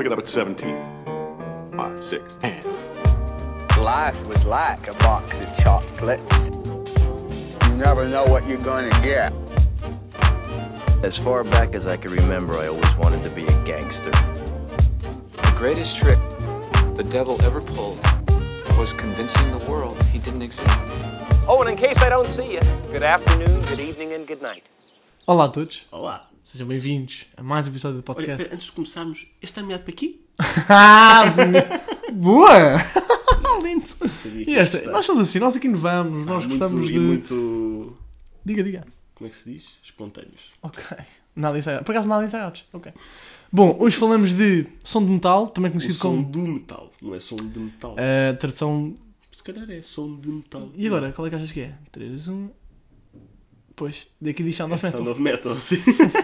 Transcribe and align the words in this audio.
Pick 0.00 0.06
it 0.06 0.12
up 0.12 0.18
at 0.18 0.28
17. 0.28 1.74
Five, 1.76 2.02
six, 2.02 2.38
and. 2.42 2.64
Life 3.76 4.26
was 4.26 4.42
like 4.46 4.88
a 4.88 4.94
box 4.94 5.40
of 5.40 5.54
chocolates. 5.58 6.48
You 7.66 7.74
never 7.74 8.08
know 8.08 8.24
what 8.24 8.48
you're 8.48 8.56
gonna 8.56 8.88
get. 9.02 9.30
As 11.02 11.18
far 11.18 11.44
back 11.44 11.74
as 11.74 11.84
I 11.84 11.98
can 11.98 12.12
remember, 12.12 12.54
I 12.54 12.68
always 12.68 12.96
wanted 12.96 13.22
to 13.24 13.28
be 13.28 13.44
a 13.44 13.64
gangster. 13.66 14.10
The 15.32 15.54
greatest 15.58 15.94
trick 15.98 16.18
the 16.94 17.04
devil 17.04 17.36
ever 17.42 17.60
pulled 17.60 18.00
was 18.78 18.94
convincing 18.94 19.50
the 19.50 19.62
world 19.70 20.02
he 20.04 20.18
didn't 20.18 20.40
exist. 20.40 20.82
Oh, 21.46 21.58
and 21.60 21.68
in 21.68 21.76
case 21.76 21.98
I 21.98 22.08
don't 22.08 22.26
see 22.26 22.54
you, 22.54 22.60
good 22.90 23.02
afternoon, 23.02 23.60
good 23.66 23.80
evening, 23.80 24.14
and 24.14 24.26
good 24.26 24.40
night. 24.40 24.66
Olá 25.28 25.50
a 25.50 25.52
todos, 25.52 25.84
Olá. 25.92 26.29
Sejam 26.50 26.66
bem-vindos 26.66 27.26
a 27.36 27.42
mais 27.44 27.66
um 27.66 27.70
episódio 27.70 28.02
do 28.02 28.04
Olha, 28.08 28.14
podcast. 28.16 28.52
antes 28.54 28.66
de 28.66 28.72
começarmos, 28.72 29.26
este 29.40 29.56
é 29.58 29.62
nomeado 29.62 29.84
para 29.84 29.92
aqui? 29.92 30.20
Ah, 30.68 31.24
boa! 32.12 32.50
Lindo! 33.62 33.86
E 34.50 34.56
esta, 34.56 34.90
nós 34.90 35.06
somos 35.06 35.20
assim, 35.20 35.38
nós 35.38 35.54
aqui 35.54 35.68
inovamos, 35.68 36.26
nós 36.26 36.44
Ah, 36.44 36.48
muito, 36.48 36.58
gostamos 36.58 36.88
e 36.88 36.92
de. 36.92 36.98
muito. 36.98 37.96
Diga, 38.44 38.64
diga. 38.64 38.86
Como 39.14 39.28
é 39.28 39.30
que 39.30 39.36
se 39.36 39.52
diz? 39.52 39.78
Espontâneos. 39.80 40.40
Ok. 40.60 40.82
Nada 41.36 41.56
ensaiado. 41.56 41.84
Por 41.84 41.92
acaso 41.92 42.08
nada 42.08 42.24
ensaiados. 42.24 42.64
Ok. 42.72 42.92
Bom, 43.52 43.76
hoje 43.78 43.96
falamos 43.96 44.32
de 44.34 44.66
som 44.82 45.04
de 45.04 45.10
metal, 45.12 45.48
também 45.48 45.68
O 45.68 45.72
conhecido 45.72 45.94
som 45.98 46.10
como 46.16 46.24
do 46.24 46.40
metal, 46.40 46.90
não 47.00 47.14
é 47.14 47.20
som 47.20 47.36
de 47.36 47.58
metal. 47.60 47.94
a 47.96 48.34
tradução. 48.34 48.96
Se 49.30 49.44
calhar 49.44 49.70
é 49.70 49.82
som 49.82 50.16
de 50.18 50.28
metal. 50.28 50.68
E 50.74 50.86
agora, 50.88 51.12
qual 51.12 51.26
é 51.26 51.30
que 51.30 51.36
achas 51.36 51.52
que 51.52 51.60
é? 51.60 51.74
3, 51.92 52.26
1. 52.28 52.50
Pois, 53.80 54.06
daqui 54.20 54.42
diz 54.42 54.56
Sound 54.56 54.72
É 54.72 54.76
of 54.76 54.84
Metal. 54.84 54.98
Sound 54.98 55.10
of 55.10 55.22
Metal, 55.22 55.56
sim. 55.56 55.76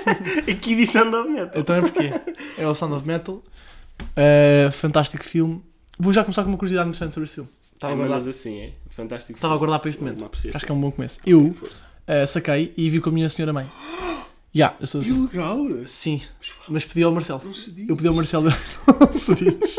Aqui 0.52 0.76
diz 0.76 0.90
Sound 0.90 1.16
of 1.16 1.30
Metal. 1.30 1.58
Então 1.58 1.74
é 1.74 1.80
porque 1.80 2.10
é 2.58 2.68
o 2.68 2.74
Sound 2.74 2.94
of 2.96 3.06
Metal. 3.06 3.36
Uh, 3.36 4.70
fantástico 4.72 5.24
filme. 5.24 5.62
Vou 5.98 6.12
já 6.12 6.22
começar 6.22 6.42
com 6.42 6.50
uma 6.50 6.58
curiosidade 6.58 6.86
interessante 6.86 7.14
sobre 7.14 7.24
este 7.24 7.36
filme. 7.36 7.48
Estava 7.72 7.94
a 7.94 7.96
Ah, 7.96 7.98
guardar, 8.08 8.28
assim 8.28 8.60
é. 8.60 8.72
Fantástico. 8.90 9.38
estava 9.38 9.54
a 9.54 9.56
guardar 9.56 9.78
para 9.80 9.88
este 9.88 10.02
momento. 10.02 10.22
Acho 10.54 10.66
que 10.66 10.70
é 10.70 10.74
um 10.74 10.78
bom 10.82 10.90
começo. 10.90 11.18
Eu 11.24 11.46
uh, 11.46 12.26
saquei 12.26 12.74
e 12.76 12.90
vi 12.90 13.00
com 13.00 13.08
a 13.08 13.12
minha 13.12 13.30
senhora 13.30 13.54
mãe. 13.54 13.66
Já, 14.54 14.76
eu 14.78 14.86
sou 14.86 15.00
assim. 15.00 15.16
Ilegal? 15.16 15.58
Sim, 15.86 16.20
mas 16.68 16.84
pedi 16.84 17.04
ao 17.04 17.12
Marcelo. 17.12 17.40
Não 17.42 17.54
se 17.54 17.70
diz. 17.70 17.88
Eu 17.88 17.96
pedi 17.96 18.06
ao 18.08 18.14
Marcelo. 18.14 18.50
Não 19.00 19.14
se 19.14 19.34
diz. 19.34 19.78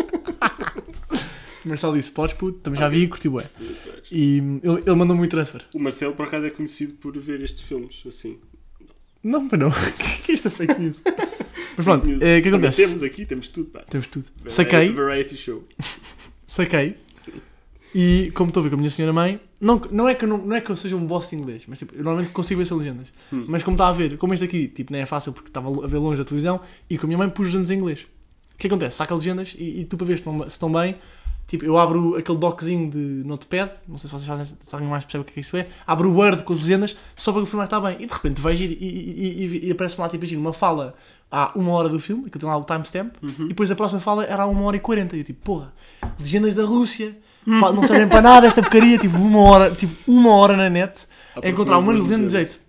O 1.63 1.69
Marcelo 1.69 1.95
disse: 1.95 2.09
Podes, 2.09 2.33
puto, 2.33 2.57
também 2.59 2.79
já 2.79 2.89
vi 2.89 3.03
e 3.03 3.07
curti 3.07 3.29
bué. 3.29 3.45
E 4.11 4.37
ele, 4.37 4.83
ele 4.85 4.95
mandou-me 4.95 5.23
um 5.23 5.27
transfer. 5.27 5.63
O 5.73 5.79
Marcelo, 5.79 6.13
por 6.13 6.27
acaso, 6.27 6.45
é 6.45 6.49
conhecido 6.49 6.93
por 6.93 7.17
ver 7.17 7.41
estes 7.41 7.63
filmes, 7.63 8.03
assim. 8.07 8.37
Não, 9.23 9.47
para 9.47 9.57
não. 9.57 9.69
O 9.77 10.23
que 10.23 10.31
é 10.31 10.35
isto 10.35 10.47
é 10.47 10.51
fake 10.51 10.79
news? 10.79 11.03
Mas 11.77 11.85
pronto, 11.85 12.09
eh, 12.09 12.13
o 12.13 12.17
que 12.17 12.19
Também 12.19 12.47
acontece? 12.49 12.85
Temos 12.85 13.03
aqui, 13.03 13.25
temos 13.25 13.49
tudo, 13.49 13.69
pá. 13.69 13.81
Temos 13.89 14.07
tudo. 14.07 14.25
Saquei, 14.47 14.89
Variety 14.91 15.37
show. 15.37 15.63
saquei. 16.47 16.95
Sim. 17.17 17.33
E 17.93 18.31
como 18.33 18.49
estou 18.49 18.61
a 18.61 18.63
ver 18.63 18.69
com 18.69 18.75
a 18.75 18.77
minha 18.79 18.89
senhora 18.89 19.13
mãe, 19.13 19.39
não, 19.61 19.81
não, 19.91 20.09
é 20.09 20.15
que 20.15 20.25
eu 20.25 20.29
não, 20.29 20.37
não 20.39 20.55
é 20.55 20.61
que 20.61 20.69
eu 20.69 20.75
seja 20.75 20.95
um 20.95 21.05
boss 21.05 21.29
de 21.29 21.35
inglês, 21.35 21.63
mas 21.67 21.79
tipo, 21.79 21.93
eu 21.95 22.03
normalmente 22.03 22.31
consigo 22.31 22.57
ver 22.57 22.63
essas 22.63 22.77
legendas. 22.77 23.07
Hum. 23.31 23.45
Mas 23.47 23.63
como 23.63 23.75
está 23.75 23.87
a 23.87 23.91
ver, 23.91 24.17
como 24.17 24.33
este 24.33 24.45
aqui, 24.45 24.67
tipo, 24.67 24.91
não 24.91 24.99
é 24.99 25.05
fácil 25.05 25.33
porque 25.33 25.49
estava 25.49 25.67
a 25.83 25.87
ver 25.87 25.97
longe 25.97 26.17
da 26.17 26.25
televisão 26.25 26.59
e 26.89 26.97
com 26.97 27.05
a 27.05 27.07
minha 27.07 27.17
mãe 27.17 27.29
pus 27.29 27.45
legendas 27.45 27.69
em 27.69 27.75
inglês. 27.75 28.07
O 28.53 28.57
que 28.57 28.67
acontece? 28.67 28.97
Saca 28.97 29.13
legendas 29.13 29.55
e, 29.57 29.81
e 29.81 29.85
tu 29.85 29.97
para 29.97 30.07
ver 30.07 30.17
se 30.17 30.21
estão, 30.21 30.41
se 30.41 30.47
estão 30.47 30.71
bem, 30.71 30.95
tipo, 31.47 31.63
eu 31.65 31.77
abro 31.77 32.15
aquele 32.17 32.37
doczinho 32.37 32.89
de 32.91 32.97
notepad, 33.25 33.71
não 33.87 33.97
sei 33.97 34.09
se 34.09 34.13
vocês 34.15 34.27
fazem, 34.27 34.45
se 34.59 34.75
alguém 34.75 34.89
mais 34.89 35.05
percebe 35.05 35.21
o 35.21 35.25
que 35.25 35.31
é 35.31 35.33
que 35.35 35.39
isso 35.39 35.55
é, 35.57 35.67
abro 35.87 36.09
o 36.11 36.15
Word 36.15 36.43
com 36.43 36.53
as 36.53 36.59
legendas 36.61 36.97
só 37.15 37.31
para 37.31 37.41
confirmar 37.41 37.67
que 37.67 37.75
está 37.75 37.87
bem. 37.87 37.97
E 38.01 38.05
de 38.07 38.13
repente 38.13 38.41
vejo 38.41 38.63
e, 38.63 38.65
e, 38.67 39.45
e, 39.63 39.67
e- 39.67 39.71
aparece-me 39.71 40.01
lá, 40.01 40.09
tipo, 40.09 40.23
imagina, 40.25 40.41
uma 40.41 40.53
fala 40.53 40.93
há 41.31 41.51
uma 41.55 41.71
hora 41.71 41.89
do 41.89 41.99
filme, 41.99 42.29
que 42.29 42.37
tem 42.37 42.47
lá 42.47 42.57
o 42.57 42.63
timestamp, 42.63 43.15
e 43.39 43.47
depois 43.49 43.71
a 43.71 43.75
próxima 43.75 43.99
fala 43.99 44.23
era 44.25 44.43
há 44.43 44.45
uma 44.47 44.61
hora 44.63 44.77
e 44.77 44.79
quarenta. 44.79 45.15
E 45.15 45.19
eu 45.19 45.23
tipo, 45.23 45.41
porra, 45.43 45.73
legendas 46.19 46.53
da 46.55 46.63
Rússia, 46.65 47.17
fa- 47.59 47.71
não 47.71 47.83
servem 47.83 48.07
para 48.07 48.21
nada 48.21 48.45
esta 48.47 48.61
porcaria, 48.61 48.97
tive 48.97 49.17
uma 49.17 49.39
hora, 49.41 49.71
tive 49.71 49.95
uma 50.07 50.33
hora 50.35 50.55
na 50.57 50.69
net 50.69 51.07
a 51.41 51.47
encontrar 51.49 51.77
uma 51.77 51.91
legenda 51.93 52.25
de 52.27 52.31
jeito. 52.33 52.59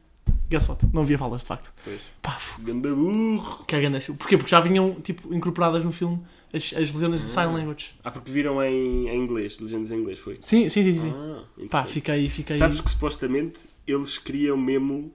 Guess 0.50 0.68
what? 0.68 0.86
Não 0.94 1.02
havia 1.02 1.18
falas, 1.18 1.42
de 1.42 1.46
facto. 1.46 1.70
Pois. 1.84 2.00
Pá, 2.22 2.32
f- 2.32 2.60
Ganda 2.62 2.94
burro. 2.94 3.64
que 3.66 3.74
é 3.76 3.82
esse- 3.84 4.12
Porquê? 4.14 4.36
Porque 4.38 4.50
já 4.50 4.60
vinham, 4.60 4.94
tipo, 5.02 5.32
incorporadas 5.34 5.84
no 5.84 5.92
filme 5.92 6.20
as, 6.52 6.72
as 6.74 6.92
legendas 6.92 7.20
de 7.22 7.28
sign 7.28 7.52
language. 7.54 7.90
Ah, 8.02 8.10
porque 8.10 8.30
viram 8.30 8.62
em, 8.62 9.08
em 9.08 9.16
inglês, 9.22 9.58
legendas 9.58 9.90
em 9.90 9.96
inglês, 10.00 10.18
foi? 10.18 10.38
Sim, 10.42 10.68
sim, 10.68 10.82
sim, 10.82 10.92
sim. 10.92 11.12
Ah, 11.14 11.44
Pá, 11.70 11.84
fica 11.84 12.12
aí, 12.12 12.28
fica 12.28 12.52
aí. 12.54 12.58
Sabes 12.58 12.80
que 12.80 12.90
supostamente 12.90 13.58
eles 13.86 14.18
queriam 14.18 14.56
mesmo 14.56 15.12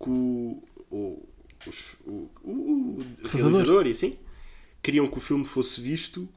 que 0.00 0.08
o, 0.08 0.62
o, 0.90 1.28
os- 1.66 1.96
o, 2.06 2.28
o, 2.42 2.52
o 2.52 3.28
Realizador. 3.28 3.86
e 3.86 3.90
assim 3.92 4.14
queriam 4.82 5.06
que 5.08 5.18
o 5.18 5.20
filme 5.20 5.44
fosse 5.44 5.80
visto 5.80 6.28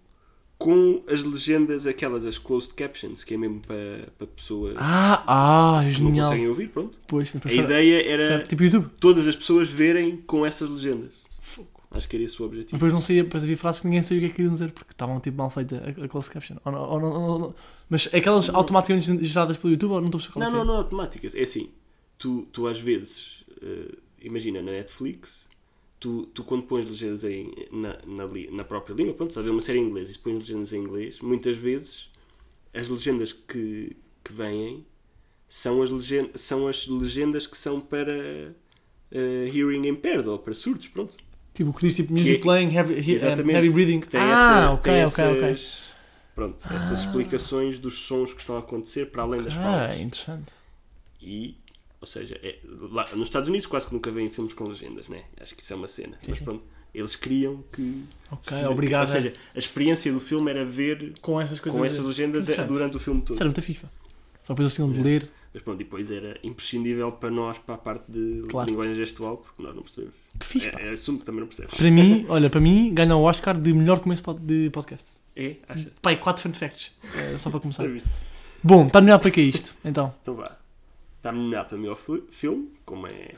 com 0.58 1.04
as 1.08 1.24
legendas, 1.24 1.88
aquelas, 1.88 2.24
as 2.26 2.38
closed 2.38 2.74
captions, 2.76 3.24
que 3.24 3.34
é 3.34 3.38
mesmo 3.38 3.62
para, 3.62 4.10
para 4.18 4.28
pessoas 4.28 4.76
Ah, 4.78 5.24
ah, 5.26 5.80
que 5.84 6.02
não 6.02 6.10
genial. 6.10 6.26
conseguem 6.28 6.48
ouvir, 6.48 6.70
pronto. 6.70 6.98
Pois, 7.08 7.34
A 7.46 7.52
ideia 7.52 8.08
era 8.08 8.28
certo, 8.28 8.50
tipo 8.56 8.90
todas 9.00 9.28
as 9.28 9.36
pessoas 9.36 9.70
verem 9.70 10.18
com 10.18 10.46
essas 10.46 10.70
legendas. 10.70 11.16
Acho 11.94 12.08
que 12.08 12.16
era 12.16 12.24
esse 12.24 12.42
o 12.42 12.46
objetivo. 12.46 12.74
depois 12.78 12.94
não 12.94 13.02
sabia, 13.02 13.24
depois 13.24 13.44
havia 13.44 13.58
frases 13.58 13.82
que 13.82 13.88
ninguém 13.88 14.02
sabia 14.02 14.18
o 14.18 14.22
que 14.22 14.26
é 14.26 14.30
que 14.30 14.36
queriam 14.38 14.54
dizer, 14.54 14.72
porque 14.72 14.92
estavam 14.94 15.20
tipo 15.20 15.38
mal 15.38 15.50
feita 15.50 15.76
a, 16.00 16.06
a 16.06 16.08
closed 16.08 16.32
caption. 16.32 16.56
Ou 16.64 16.72
não- 16.72 16.90
ou 16.90 17.00
não- 17.02 17.14
ou 17.32 17.40
não- 17.40 17.56
Mas 17.90 18.08
aquelas 18.14 18.50
automaticamente 18.50 19.26
geradas 19.26 19.58
pelo 19.58 19.74
YouTube, 19.74 19.92
ou 19.92 20.00
não 20.02 20.08
estou 20.08 20.22
a 20.22 20.32
qual 20.34 20.44
é 20.44 20.46
Não, 20.46 20.52
não, 20.58 20.62
é? 20.62 20.66
não, 20.66 20.76
automáticas. 20.78 21.36
É 21.36 21.42
assim, 21.42 21.70
tu, 22.18 22.48
tu 22.54 22.66
às 22.68 22.80
vezes, 22.80 23.44
eh, 23.62 23.94
imagina 24.22 24.62
na 24.62 24.72
Netflix, 24.72 25.50
tu, 26.00 26.28
tu 26.28 26.44
quando 26.46 26.64
pões 26.64 26.88
legendas 26.88 27.26
em, 27.26 27.52
na, 27.74 27.98
na, 28.08 28.26
na 28.52 28.64
própria 28.64 28.94
língua, 28.94 29.14
pronto, 29.14 29.32
estás 29.32 29.44
a 29.44 29.48
ver 29.48 29.52
uma 29.54 29.62
série 29.62 29.80
em 29.80 29.84
inglês 29.88 30.10
e 30.10 30.14
se 30.14 30.20
pões 30.20 30.36
legendas 30.40 30.72
em 30.72 30.80
inglês, 30.82 31.20
muitas 31.20 31.58
vezes 31.58 32.10
as 32.74 32.88
legendas 32.88 33.34
que, 33.34 33.98
que 34.24 34.32
vêm 34.32 34.86
são 35.46 35.82
as, 35.82 35.90
legen 35.90 36.30
são 36.36 36.68
as 36.70 36.88
legendas 36.88 37.46
que 37.48 37.58
são 37.58 37.82
para 37.82 38.56
eh, 39.12 39.52
hearing 39.54 39.86
impaired 39.90 40.30
ou 40.30 40.40
para 40.40 40.54
surdos, 40.54 40.88
pronto. 40.88 41.14
Tipo, 41.54 41.70
o 41.72 41.74
que 41.74 41.86
diz 41.86 41.96
tipo 41.96 42.12
music 42.14 42.36
Que- 42.36 42.42
playing, 42.42 42.74
heavy, 42.76 42.94
heavy 42.96 43.70
breathing. 43.70 44.00
Que 44.00 44.08
tem 44.08 44.22
ah, 44.22 44.32
essa- 44.32 44.72
ok, 44.72 44.94
tem 44.94 45.06
ok, 45.06 45.26
ok. 45.40 45.50
essas- 45.52 45.92
Pronto, 46.34 46.74
essas 46.74 47.00
explicações 47.02 47.78
dos 47.78 48.00
sons 48.00 48.34
que 48.34 48.40
estão 48.40 48.56
a 48.56 48.60
acontecer 48.60 49.08
para 49.12 49.24
além 49.24 49.44
das 49.44 49.54
Ah, 49.58 49.62
falas. 49.62 50.00
interessante. 50.00 50.54
E, 51.22 51.58
ou 52.00 52.08
seja, 52.08 52.40
é- 52.42 52.58
lá, 52.92 53.06
nos 53.16 53.28
Estados 53.28 53.50
Unidos 53.50 53.68
quase 53.68 53.86
que 53.88 53.94
nunca 53.94 54.10
vêem 54.12 54.30
filmes 54.30 54.54
com 54.54 54.64
legendas, 54.66 55.10
né? 55.10 55.24
Acho 55.40 55.54
que 55.56 55.62
isso 55.62 55.74
é 55.74 55.76
uma 55.76 55.88
cena. 55.88 56.18
Mas 56.28 56.40
pronto, 56.42 56.64
eles 56.96 57.16
queriam 57.18 57.64
que. 57.72 58.06
Ok, 58.32 58.58
se- 58.58 58.66
obrigado. 58.66 59.02
Ou 59.02 59.08
seja, 59.08 59.34
a 59.54 59.60
experiência 59.60 60.12
do 60.12 60.20
filme 60.22 60.50
era 60.50 60.64
ver 60.66 61.14
com 61.22 61.40
essas 61.40 61.60
coisas. 61.60 61.78
com 61.80 61.86
essas 61.86 62.04
legendas 62.06 62.48
é- 62.50 62.64
durante 62.64 62.96
o 62.96 63.00
filme 63.00 63.22
todo. 63.22 63.34
Isso 63.34 63.44
era 63.44 63.52
muito 63.52 63.82
pá. 63.82 63.90
Só 64.42 64.54
depois 64.54 64.74
tinham 64.74 64.92
de 64.92 65.02
ler. 65.02 65.30
Mas 65.54 65.62
pronto, 65.64 65.78
depois 65.80 66.10
era 66.10 66.40
imprescindível 66.44 67.12
para 67.12 67.30
nós, 67.30 67.58
para 67.60 67.76
a 67.76 67.78
parte 67.78 68.10
de 68.10 68.44
Claro. 68.48 68.70
linguagem 68.70 68.96
gestual, 68.96 69.38
porque 69.38 69.62
nós 69.62 69.76
não 69.76 69.82
percebemos. 69.84 70.16
Que 70.40 70.46
fixe. 70.46 70.68
É, 70.70 70.88
é, 70.88 70.90
assumo 70.94 71.20
que 71.20 71.26
também 71.26 71.42
não 71.42 71.48
percebes. 71.48 71.74
Para 71.74 71.92
mim, 71.92 72.26
olha, 72.30 72.50
para 72.50 72.62
mim, 72.62 72.94
ganha 72.94 73.16
o 73.16 73.24
Oscar 73.24 73.60
de 73.60 73.74
melhor 73.74 74.00
começo 74.00 74.24
de 74.40 74.70
podcast. 74.70 75.06
É? 75.36 75.58
Acha? 75.68 75.92
Pai, 76.02 76.18
4 76.18 76.42
fun 76.44 76.54
facts. 76.54 76.96
eh, 77.16 77.38
só 77.38 77.50
para 77.50 77.60
começar. 77.60 77.86
Bom, 78.64 78.88
está 78.88 79.02
melhor 79.02 79.20
para 79.20 79.32
que 79.32 79.42
é 79.42 79.44
isto? 79.44 79.76
Então, 79.84 80.14
Então 80.22 80.36
vá. 80.36 80.58
Está 81.18 81.32
nomeado 81.32 81.70
para 81.70 81.78
melhor 81.78 81.96
fi- 81.96 82.24
filme, 82.32 82.70
como 82.86 83.08
é 83.08 83.36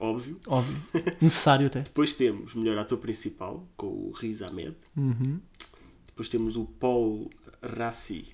óbvio. 0.00 0.40
óbvio. 0.46 0.76
Necessário 1.20 1.66
até. 1.66 1.80
Depois 1.80 2.14
temos 2.14 2.54
melhor 2.54 2.78
ator 2.78 2.98
principal, 2.98 3.66
com 3.76 3.86
o 3.86 4.12
Riz 4.12 4.42
Ahmed. 4.42 4.74
Uhum. 4.96 5.40
Depois 6.06 6.28
temos 6.28 6.56
o 6.56 6.64
Paul 6.64 7.28
Rassi. 7.62 8.26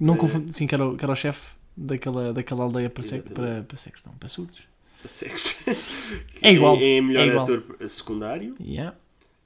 Não 0.00 0.14
Eh, 0.14 0.18
confundo. 0.18 0.52
Sim, 0.52 0.66
que 0.66 0.74
era, 0.74 0.86
o- 0.86 0.96
que 0.96 1.04
era 1.04 1.12
o 1.12 1.16
chefe 1.16 1.55
daquela, 1.76 2.32
daquela 2.32 2.64
aldeia 2.64 2.88
para, 2.90 3.02
Exatamente. 3.04 3.32
para, 3.34 3.62
para 3.64 3.76
cegos, 3.76 4.02
não, 4.04 4.12
para 4.14 4.28
surdos. 4.28 4.60
Cegos. 5.06 5.56
É 6.42 6.52
igual, 6.52 6.76
É, 6.76 7.00
melhor 7.00 7.24
é 7.24 7.26
igual. 7.28 7.42
ator 7.44 7.62
secundário. 7.88 8.54
Yeah. 8.60 8.96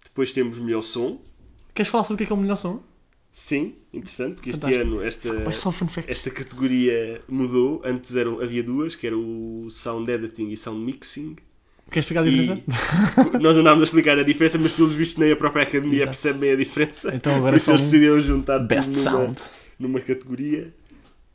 Depois 0.05 0.33
temos 0.33 0.59
melhor 0.59 0.83
som. 0.83 1.21
Queres 1.75 1.91
falar 1.91 2.05
sobre 2.05 2.15
o 2.15 2.19
que 2.19 2.25
é, 2.25 2.27
que 2.27 2.33
é 2.33 2.37
o 2.37 2.39
melhor 2.39 2.57
som? 2.57 2.83
Sim, 3.33 3.77
interessante, 3.93 4.35
porque 4.35 4.51
este 4.51 4.61
Fantástico. 4.61 4.89
ano 4.97 5.03
esta, 5.05 5.29
esta 6.09 6.31
categoria 6.31 7.21
mudou. 7.29 7.81
Antes 7.85 8.17
eram, 8.17 8.41
havia 8.41 8.63
duas, 8.63 8.97
que 8.97 9.07
era 9.07 9.17
o 9.17 9.69
Sound 9.71 10.11
Editing 10.11 10.49
e 10.49 10.57
Sound 10.57 10.81
Mixing. 10.85 11.37
Queres 11.91 12.05
explicar 12.05 12.23
a 12.23 12.25
diferença? 12.31 12.63
E 13.35 13.39
nós 13.39 13.57
andámos 13.57 13.83
a 13.83 13.85
explicar 13.85 14.19
a 14.19 14.23
diferença, 14.25 14.59
mas 14.59 14.73
pelos 14.73 14.93
vistos 14.95 15.19
nem 15.19 15.31
a 15.33 15.37
própria 15.37 15.63
academia 15.63 15.97
Exato. 15.99 16.11
percebe 16.11 16.39
bem 16.41 16.53
a 16.53 16.57
diferença. 16.57 17.15
Então 17.15 17.35
agora 17.37 17.53
Por 17.53 17.57
isso 17.57 17.71
eles 17.71 17.83
decidiram 17.83 18.19
juntar 18.21 18.59
Best 18.61 18.91
numa, 18.91 19.03
sound. 19.03 19.43
numa 19.79 20.01
categoria 20.01 20.75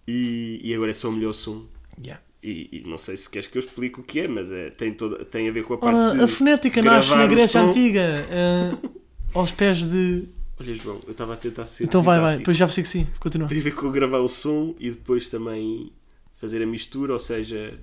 e, 0.08 0.62
e 0.64 0.74
agora 0.74 0.92
é 0.92 0.94
só 0.94 1.10
o 1.10 1.12
melhor 1.12 1.34
som. 1.34 1.66
Yeah. 1.98 2.22
E, 2.44 2.70
e 2.72 2.88
não 2.88 2.98
sei 2.98 3.18
se 3.18 3.30
queres 3.30 3.48
que 3.48 3.58
eu 3.58 3.62
explique 3.62 4.00
o 4.00 4.04
que 4.04 4.20
é, 4.20 4.28
mas 4.28 4.52
é, 4.52 4.70
tem, 4.70 4.94
toda, 4.94 5.26
tem 5.26 5.50
a 5.50 5.52
ver 5.52 5.64
com 5.64 5.74
a 5.74 5.78
parte 5.78 5.96
Ora, 5.96 6.24
a 6.24 6.28
fonética 6.28 6.82
nasce 6.82 7.16
na 7.16 7.26
Grécia. 7.26 7.62
Antiga, 7.62 8.02
eh, 8.02 8.78
aos 9.34 9.52
pés 9.52 9.84
de. 9.84 10.28
Olha, 10.60 10.74
João, 10.74 11.00
eu 11.06 11.12
estava 11.12 11.34
a 11.34 11.38
tentar 11.38 11.66
ser. 11.66 11.86
Então 11.86 12.02
vai, 12.04 12.20
vai, 12.20 12.38
depois 12.38 12.56
já 12.56 12.68
percebi 12.68 12.84
que 12.84 12.90
sim, 12.90 13.08
continua. 13.20 13.48
Tem 13.48 13.60
a 13.60 13.64
ver 13.64 13.74
com 13.74 13.92
gravar 13.92 14.20
o 14.20 14.28
som 14.28 14.76
e 14.80 14.92
depois 14.92 15.30
também 15.30 15.92
fazer 16.36 16.62
a 16.62 16.68
mistura, 16.68 17.14
ou 17.14 17.20
seja, 17.20 17.74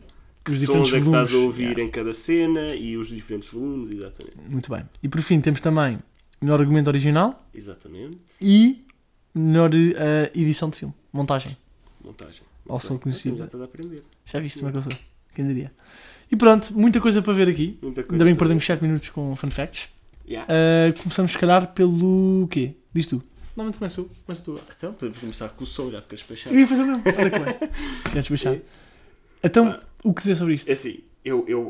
que 0.45 0.53
Os 0.53 0.59
sons 0.59 0.87
diferentes 0.87 0.95
é 0.95 1.01
que 1.01 1.07
estás 1.07 1.29
a 1.29 1.33
volumes, 1.33 1.47
ouvir 1.47 1.63
yeah. 1.63 1.83
em 1.83 1.89
cada 1.89 2.15
cena 2.15 2.75
e 2.75 2.97
os 2.97 3.09
diferentes 3.09 3.49
volumes, 3.49 3.91
exatamente. 3.91 4.37
Muito 4.49 4.71
bem. 4.71 4.85
E 5.03 5.09
por 5.09 5.21
fim 5.23 5.41
temos 5.41 5.61
também 5.61 5.99
melhor 6.41 6.61
argumento 6.61 6.89
original 6.89 7.49
Exatamente. 7.55 8.19
e 8.41 8.85
melhor 9.35 9.71
eh, 9.75 10.31
edição 10.35 10.69
de 10.71 10.77
filme, 10.77 10.95
montagem. 11.13 11.57
Montagem. 12.05 12.43
Also 12.69 12.89
Muito 12.91 12.91
bem. 12.91 12.99
conhecido. 13.13 13.37
Já 13.39 13.45
estás 13.47 13.61
a 13.63 13.65
aprender. 13.67 14.03
Já 14.25 14.41
viste 14.41 14.59
como 14.59 14.69
é 14.69 14.73
que 14.73 14.79
eu 14.79 14.83
sou? 14.83 14.93
Quem 15.35 15.47
diria? 15.47 15.73
E 16.31 16.37
pronto, 16.37 16.73
muita 16.79 17.01
coisa 17.01 17.21
para 17.23 17.33
ver 17.33 17.49
aqui. 17.49 17.79
Muita 17.83 18.03
coisa 18.03 18.15
Ainda 18.15 18.25
bem 18.25 18.35
que 18.35 18.39
perdemos 18.39 18.65
7 18.65 18.83
minutos 18.83 19.09
com 19.11 19.35
fun 19.37 19.51
facts. 19.51 19.89
Yeah. 20.29 20.51
Uh, 20.53 20.99
começamos, 21.03 21.33
se 21.33 21.39
calhar, 21.39 21.73
pelo 21.75 22.47
quê? 22.51 22.75
Diz 22.93 23.07
tu. 23.07 23.23
Normalmente 23.57 23.79
começo, 23.79 24.11
começo 24.25 24.45
tu. 24.45 24.61
Então, 24.77 24.93
podemos 24.95 25.19
começar 25.19 25.49
com 25.51 25.65
o 25.65 25.67
som, 25.67 25.91
já 25.91 26.01
ficas 26.01 26.21
despachado. 26.21 26.55
Eu 26.55 26.61
ia 26.61 26.67
fazer 26.67 26.83
o 26.83 26.87
mesmo. 26.87 27.03
Olha 27.07 27.31
que 27.31 27.39
bem. 27.39 27.71
Já 28.15 28.21
despachado. 28.21 28.63
Então, 29.45 29.67
Ah. 29.69 29.83
o 30.05 30.15
que 30.15 30.21
dizer 30.23 30.37
sobre 30.37 30.55
isto? 30.55 30.69
É 30.71 30.73
assim, 30.73 31.01
eu. 31.25 31.45
eu 31.49 31.69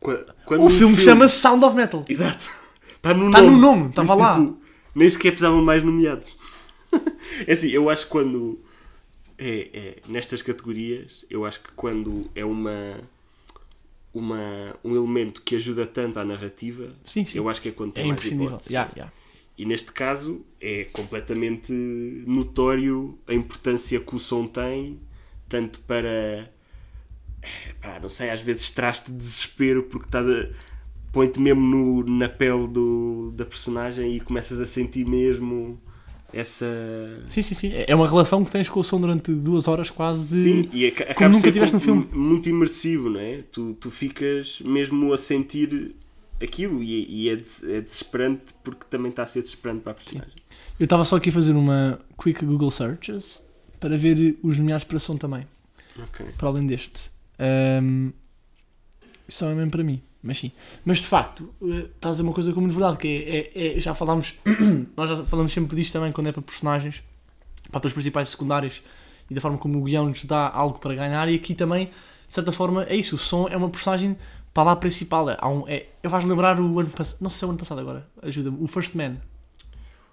qua- 0.00 0.24
quando 0.46 0.62
O 0.62 0.66
um 0.66 0.70
filme 0.70 0.96
chama-se 0.96 1.36
Sound 1.38 1.64
of 1.64 1.76
Metal. 1.76 2.02
Exato. 2.08 2.50
Está 2.96 3.12
no 3.12 3.30
Tá 3.30 3.42
nome. 3.42 3.50
no 3.52 3.58
nome, 3.58 3.88
estava 3.90 4.14
Isso, 4.14 4.16
lá. 4.22 4.38
tipo, 4.40 4.58
nem 4.94 5.10
sequer 5.10 5.30
precisavam 5.32 5.62
mais 5.62 5.82
nomeados. 5.82 6.34
é 7.46 7.52
assim, 7.52 7.68
eu 7.68 7.90
acho 7.90 8.04
que 8.04 8.10
quando. 8.10 8.63
É, 9.46 9.68
é, 9.74 9.96
nestas 10.08 10.40
categorias, 10.42 11.24
eu 11.28 11.44
acho 11.44 11.60
que 11.60 11.72
quando 11.72 12.30
é 12.34 12.44
uma. 12.44 12.98
Uma, 14.12 14.76
um 14.84 14.94
elemento 14.94 15.42
que 15.42 15.56
ajuda 15.56 15.84
tanto 15.88 16.20
à 16.20 16.24
narrativa, 16.24 16.94
Sim, 17.04 17.24
sim. 17.24 17.36
eu 17.36 17.48
acho 17.48 17.60
que 17.60 17.70
é 17.70 17.72
quando 17.72 17.90
É 17.90 17.94
tem 17.94 18.04
mais 18.06 18.18
imprescindível. 18.20 18.46
hipótese. 18.50 18.72
Yeah, 18.72 18.92
yeah. 18.94 19.12
E 19.58 19.64
neste 19.64 19.90
caso 19.90 20.46
é 20.60 20.84
completamente 20.92 21.72
notório 22.24 23.18
a 23.26 23.34
importância 23.34 23.98
que 23.98 24.14
o 24.14 24.18
som 24.20 24.46
tem, 24.46 25.00
tanto 25.48 25.80
para. 25.80 26.48
Pá, 27.80 27.98
não 28.00 28.08
sei, 28.08 28.30
às 28.30 28.40
vezes 28.40 28.70
traz-te 28.70 29.10
desespero 29.10 29.82
porque 29.82 30.06
estás 30.06 30.28
a. 30.28 30.48
põe-te 31.12 31.40
mesmo 31.40 31.60
no, 31.62 32.04
na 32.04 32.28
pele 32.28 32.68
do, 32.68 33.32
da 33.34 33.44
personagem 33.44 34.14
e 34.14 34.20
começas 34.20 34.60
a 34.60 34.64
sentir 34.66 35.04
mesmo 35.04 35.80
essa. 36.34 36.66
Sim, 37.28 37.42
sim, 37.42 37.54
sim. 37.54 37.72
É 37.86 37.94
uma 37.94 38.08
relação 38.08 38.44
que 38.44 38.50
tens 38.50 38.68
com 38.68 38.80
o 38.80 38.84
som 38.84 39.00
durante 39.00 39.32
duas 39.32 39.68
horas 39.68 39.90
quase. 39.90 40.42
Sim, 40.42 40.68
e 40.72 40.86
aca- 40.86 41.04
acaba 41.04 41.30
por 41.30 41.36
nunca 41.36 41.52
tiveste 41.52 41.74
no 41.74 41.80
filme. 41.80 42.06
muito 42.12 42.48
imersivo, 42.48 43.08
não 43.10 43.20
é? 43.20 43.42
Tu, 43.52 43.74
tu 43.74 43.90
ficas 43.90 44.60
mesmo 44.64 45.12
a 45.12 45.18
sentir 45.18 45.94
aquilo 46.42 46.82
e, 46.82 47.06
e 47.24 47.28
é, 47.28 47.36
des- 47.36 47.62
é 47.64 47.80
desesperante 47.80 48.42
porque 48.62 48.84
também 48.90 49.10
está 49.10 49.22
a 49.22 49.26
ser 49.26 49.40
desesperante 49.40 49.80
para 49.82 49.92
a 49.92 49.94
personagem. 49.94 50.34
Eu 50.78 50.84
estava 50.84 51.04
só 51.04 51.16
aqui 51.16 51.28
a 51.28 51.32
fazer 51.32 51.52
uma 51.52 51.98
quick 52.22 52.44
Google 52.44 52.70
Searches 52.70 53.46
para 53.78 53.96
ver 53.96 54.36
os 54.42 54.58
nomeados 54.58 54.84
para 54.84 54.98
som 54.98 55.16
também. 55.16 55.46
Ok. 55.96 56.26
para 56.36 56.48
além 56.48 56.66
deste. 56.66 57.10
Ahm, 57.38 58.10
isso 59.28 59.44
é 59.44 59.54
mesmo 59.54 59.70
para 59.70 59.84
mim, 59.84 60.02
mas 60.24 60.38
sim. 60.38 60.50
Mas 60.84 60.98
de 60.98 61.06
facto, 61.06 61.54
eh, 61.62 61.86
estás 61.94 62.06
a 62.06 62.10
dizer 62.12 62.22
uma 62.22 62.32
coisa 62.32 62.52
com 62.52 62.60
muito 62.60 62.72
verdade, 62.74 62.96
que 62.98 63.06
é, 63.54 63.72
é- 63.74 63.76
é- 63.76 63.80
já 63.80 63.94
falámos, 63.94 64.34
nós 64.96 65.08
já 65.10 65.24
falamos 65.24 65.52
sempre 65.52 65.76
disto 65.76 65.92
também 65.92 66.10
quando 66.10 66.28
é 66.28 66.32
para 66.32 66.42
personagens, 66.42 67.02
para 67.70 67.78
atores 67.78 67.92
principais 67.92 68.28
secundários, 68.30 68.82
e 69.30 69.34
da 69.34 69.40
forma 69.40 69.58
como 69.58 69.78
o 69.78 69.82
guião 69.84 70.06
nos 70.06 70.24
dá 70.24 70.48
algo 70.50 70.78
para 70.78 70.94
ganhar, 70.94 71.28
e 71.28 71.34
aqui 71.36 71.54
também, 71.54 71.86
de 72.26 72.34
certa 72.34 72.50
forma, 72.52 72.84
é 72.84 72.96
isso, 72.96 73.16
o 73.16 73.18
som 73.18 73.46
é 73.48 73.56
uma 73.56 73.68
personagem 73.70 74.16
para 74.52 74.62
lá 74.64 74.76
principal. 74.76 75.26
Há 75.38 75.48
um, 75.48 75.68
é, 75.68 75.86
eu 76.02 76.08
vais 76.10 76.24
lembrar 76.24 76.58
o 76.60 76.80
ano 76.80 76.90
passado, 76.90 77.20
não 77.22 77.28
sei 77.30 77.38
se 77.38 77.44
é 77.44 77.46
o 77.46 77.50
ano 77.50 77.58
passado 77.58 77.80
agora, 77.80 78.06
ajuda-me, 78.22 78.56
o 78.60 78.66
First 78.66 78.94
Man. 78.94 79.16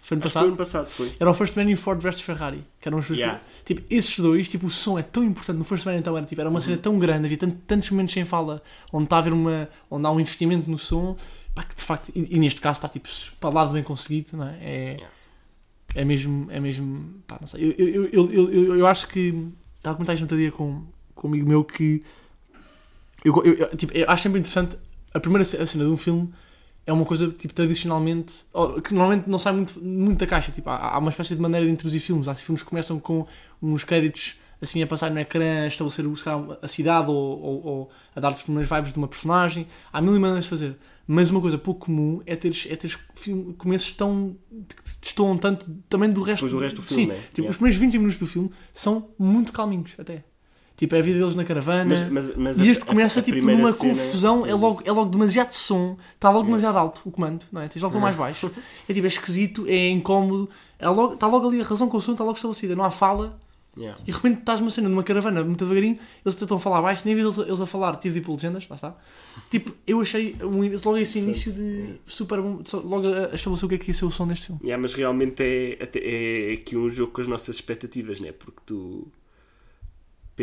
Foi 0.01 0.15
ano 0.15 0.23
que 0.23 0.29
foi 0.29 0.33
passado? 0.33 0.47
ano 0.47 0.57
passado, 0.57 0.89
foi. 0.89 1.15
Era 1.19 1.29
o 1.29 1.33
First 1.33 1.55
Man 1.55 1.69
e 1.69 1.73
o 1.75 1.77
Ford 1.77 2.01
vs 2.01 2.21
Ferrari, 2.21 2.63
que 2.79 2.87
eram 2.89 2.97
os 2.97 3.07
dois. 3.07 3.19
Yeah. 3.19 3.39
Tipo, 3.63 3.83
esses 3.89 4.17
dois, 4.19 4.49
tipo, 4.49 4.65
o 4.65 4.69
som 4.71 4.97
é 4.97 5.03
tão 5.03 5.23
importante. 5.23 5.57
No 5.57 5.63
First 5.63 5.85
Man 5.85 5.95
então 5.95 6.17
era, 6.17 6.25
tipo, 6.25 6.41
era 6.41 6.49
uma 6.49 6.59
cena 6.59 6.75
Uhum. 6.77 6.81
tão 6.81 6.99
grande, 6.99 7.25
havia 7.25 7.37
tant- 7.37 7.55
tantos 7.67 7.89
momentos 7.91 8.13
sem 8.13 8.25
fala, 8.25 8.61
onde 8.91 9.03
está 9.05 9.17
a 9.17 9.19
haver 9.19 9.31
uma. 9.31 9.69
onde 9.89 10.07
há 10.07 10.11
um 10.11 10.19
investimento 10.19 10.69
no 10.69 10.77
som, 10.77 11.15
pá, 11.53 11.63
que 11.63 11.75
de 11.75 11.81
facto, 11.83 12.11
e, 12.15 12.35
e 12.35 12.39
neste 12.39 12.59
caso 12.59 12.77
está 12.79 12.89
tipo 12.89 13.07
para 13.39 13.53
lado 13.53 13.73
bem 13.73 13.83
conseguido, 13.83 14.29
não 14.37 14.47
é? 14.47 14.57
É, 14.59 14.91
Yeah. 14.93 15.07
é 15.95 16.05
mesmo, 16.05 16.47
é 16.49 16.59
mesmo, 16.59 17.15
pá, 17.27 17.37
não 17.39 17.45
sei. 17.47 17.63
Eu, 17.77 17.85
eu, 17.87 18.05
eu, 18.05 18.31
eu, 18.33 18.51
eu, 18.51 18.75
eu 18.77 18.87
acho 18.87 19.07
que. 19.07 19.47
Estava 19.77 19.93
a 19.93 19.97
comentar 19.97 20.15
isto 20.15 20.23
outro 20.23 20.37
dia 20.37 20.51
com, 20.51 20.83
com 21.13 21.27
um 21.27 21.31
amigo 21.31 21.47
meu 21.47 21.63
que. 21.63 22.01
Eu, 23.23 23.35
eu, 23.43 23.75
tipo, 23.77 23.95
eu 23.95 24.09
acho 24.09 24.23
sempre 24.23 24.39
interessante 24.39 24.75
a 25.13 25.19
primeira 25.19 25.45
cena 25.45 25.65
de 25.85 25.91
um 25.91 25.97
filme 25.97 26.33
é 26.85 26.91
uma 26.93 27.05
coisa 27.05 27.29
tipo 27.29 27.53
tradicionalmente 27.53 28.45
que 28.83 28.93
normalmente 28.93 29.29
não 29.29 29.37
sai 29.37 29.53
muito, 29.53 29.79
muito 29.83 30.19
da 30.19 30.27
caixa. 30.27 30.51
Tipo, 30.51 30.69
há, 30.69 30.95
há 30.95 30.97
uma 30.99 31.09
espécie 31.09 31.35
de 31.35 31.41
maneira 31.41 31.65
de 31.65 31.71
introduzir 31.71 31.99
filmes. 32.01 32.27
Há 32.27 32.35
filmes 32.35 32.63
que 32.63 32.69
começam 32.69 32.99
com 32.99 33.25
uns 33.61 33.83
créditos 33.83 34.39
assim 34.61 34.81
a 34.83 34.87
passar 34.87 35.09
no 35.09 35.19
ecrã 35.19 35.63
a 35.63 35.67
estabelecer 35.67 36.05
calhar, 36.23 36.57
a 36.61 36.67
cidade 36.67 37.09
ou, 37.09 37.15
ou, 37.15 37.65
ou 37.65 37.89
a 38.15 38.19
dar 38.19 38.31
os 38.31 38.43
primeiros 38.43 38.69
vibes 38.69 38.91
de 38.93 38.97
uma 38.97 39.07
personagem. 39.07 39.67
Há 39.91 40.01
mil 40.01 40.15
e 40.15 40.19
maneiras 40.19 40.45
de 40.45 40.49
fazer. 40.49 40.77
Mas 41.07 41.29
uma 41.29 41.41
coisa 41.41 41.57
pouco 41.57 41.87
comum 41.87 42.21
é 42.25 42.35
teres, 42.35 42.67
é 42.69 42.75
teres 42.75 42.97
filme, 43.15 43.53
começos 43.55 43.91
tão 43.93 44.37
que 44.69 44.83
te 44.83 44.97
destoam 45.01 45.37
tanto 45.37 45.69
também 45.89 46.11
do 46.11 46.21
resto 46.21 46.47
do 46.47 46.59
resto 46.59 46.75
do 46.77 46.81
filme, 46.83 47.03
Sim, 47.05 47.09
né? 47.09 47.15
tipo, 47.15 47.41
Yeah. 47.41 47.49
os 47.51 47.55
primeiros 47.57 47.79
20 47.79 47.97
minutos 47.97 48.19
do 48.19 48.25
filme 48.27 48.51
são 48.73 49.09
muito 49.19 49.51
calminhos 49.51 49.91
até 49.97 50.23
tipo 50.81 50.95
é 50.95 50.99
a 50.99 51.01
vida 51.03 51.19
deles 51.19 51.35
na 51.35 51.43
caravana 51.45 51.85
Mas- 52.09 52.09
mas- 52.09 52.35
mas 52.35 52.59
e 52.59 52.63
a- 52.63 52.65
este 52.71 52.81
a- 52.81 52.85
começa 52.87 53.19
a 53.19 53.23
tipo 53.23 53.37
primeira 53.37 53.61
numa 53.61 53.71
cena- 53.71 53.93
confusão, 53.93 54.45
é 54.47 54.53
logo, 54.55 54.81
é 54.83 54.91
logo 54.91 55.11
demasiado 55.11 55.53
som, 55.53 55.95
está 56.15 56.29
logo 56.31 56.45
demasiado 56.45 56.75
alto 56.77 57.01
o 57.05 57.11
comando, 57.11 57.45
não 57.51 57.61
é? 57.61 57.67
Tens 57.67 57.81
logo 57.83 57.91
para 57.93 58.01
mais 58.01 58.15
baixo. 58.15 58.51
É 58.89 58.93
tipo, 58.93 59.05
é 59.05 59.07
esquisito, 59.07 59.65
é 59.67 59.89
incómodo, 59.89 60.49
é 60.79 60.89
logo, 60.89 61.13
está 61.13 61.27
logo 61.27 61.47
ali 61.47 61.61
a 61.61 61.63
razão 61.63 61.87
com 61.87 61.97
o 61.97 62.01
som, 62.01 62.13
está 62.13 62.23
logo 62.23 62.35
estabelecida, 62.35 62.75
não 62.75 62.83
há 62.83 62.89
fala. 62.91 63.39
Yeah. 63.77 63.97
E 64.01 64.07
de 64.07 64.11
repente 64.11 64.39
estás 64.39 64.59
numa 64.59 64.69
cena 64.69 64.89
numa 64.89 65.01
caravana 65.01 65.41
muito 65.45 65.59
devagarinho, 65.63 65.97
eles 66.25 66.35
tentam 66.35 66.59
falar 66.59 66.81
baixo, 66.81 67.03
nem 67.05 67.15
vi 67.15 67.21
eles, 67.21 67.37
eles 67.37 67.61
a 67.61 67.65
falar, 67.65 67.95
tive 67.95 68.19
tipo 68.19 68.33
legendas, 68.33 68.67
lá 68.67 68.75
está. 68.75 68.97
Tipo, 69.49 69.71
eu 69.87 70.01
achei 70.01 70.35
um, 70.43 70.59
logo 70.83 70.97
esse 70.97 71.19
início 71.19 71.53
de 71.53 71.93
super 72.05 72.41
bom, 72.41 72.59
logo 72.83 73.07
a 73.07 73.27
a 73.31 73.35
estabelecer 73.35 73.65
o 73.65 73.69
que 73.69 73.75
é 73.75 73.77
que 73.77 73.89
ia 73.91 73.93
ser 73.93 74.03
o 74.03 74.11
som 74.11 74.27
deste 74.27 74.47
filme. 74.47 74.59
Yeah, 74.61 74.81
mas 74.81 74.93
realmente 74.93 75.41
é, 75.41 75.77
é 75.79 76.53
aqui 76.53 76.75
um 76.75 76.89
jogo 76.89 77.13
com 77.13 77.21
as 77.21 77.27
nossas 77.29 77.55
expectativas, 77.55 78.19
né? 78.19 78.33
Porque 78.33 78.59
tu 78.65 79.07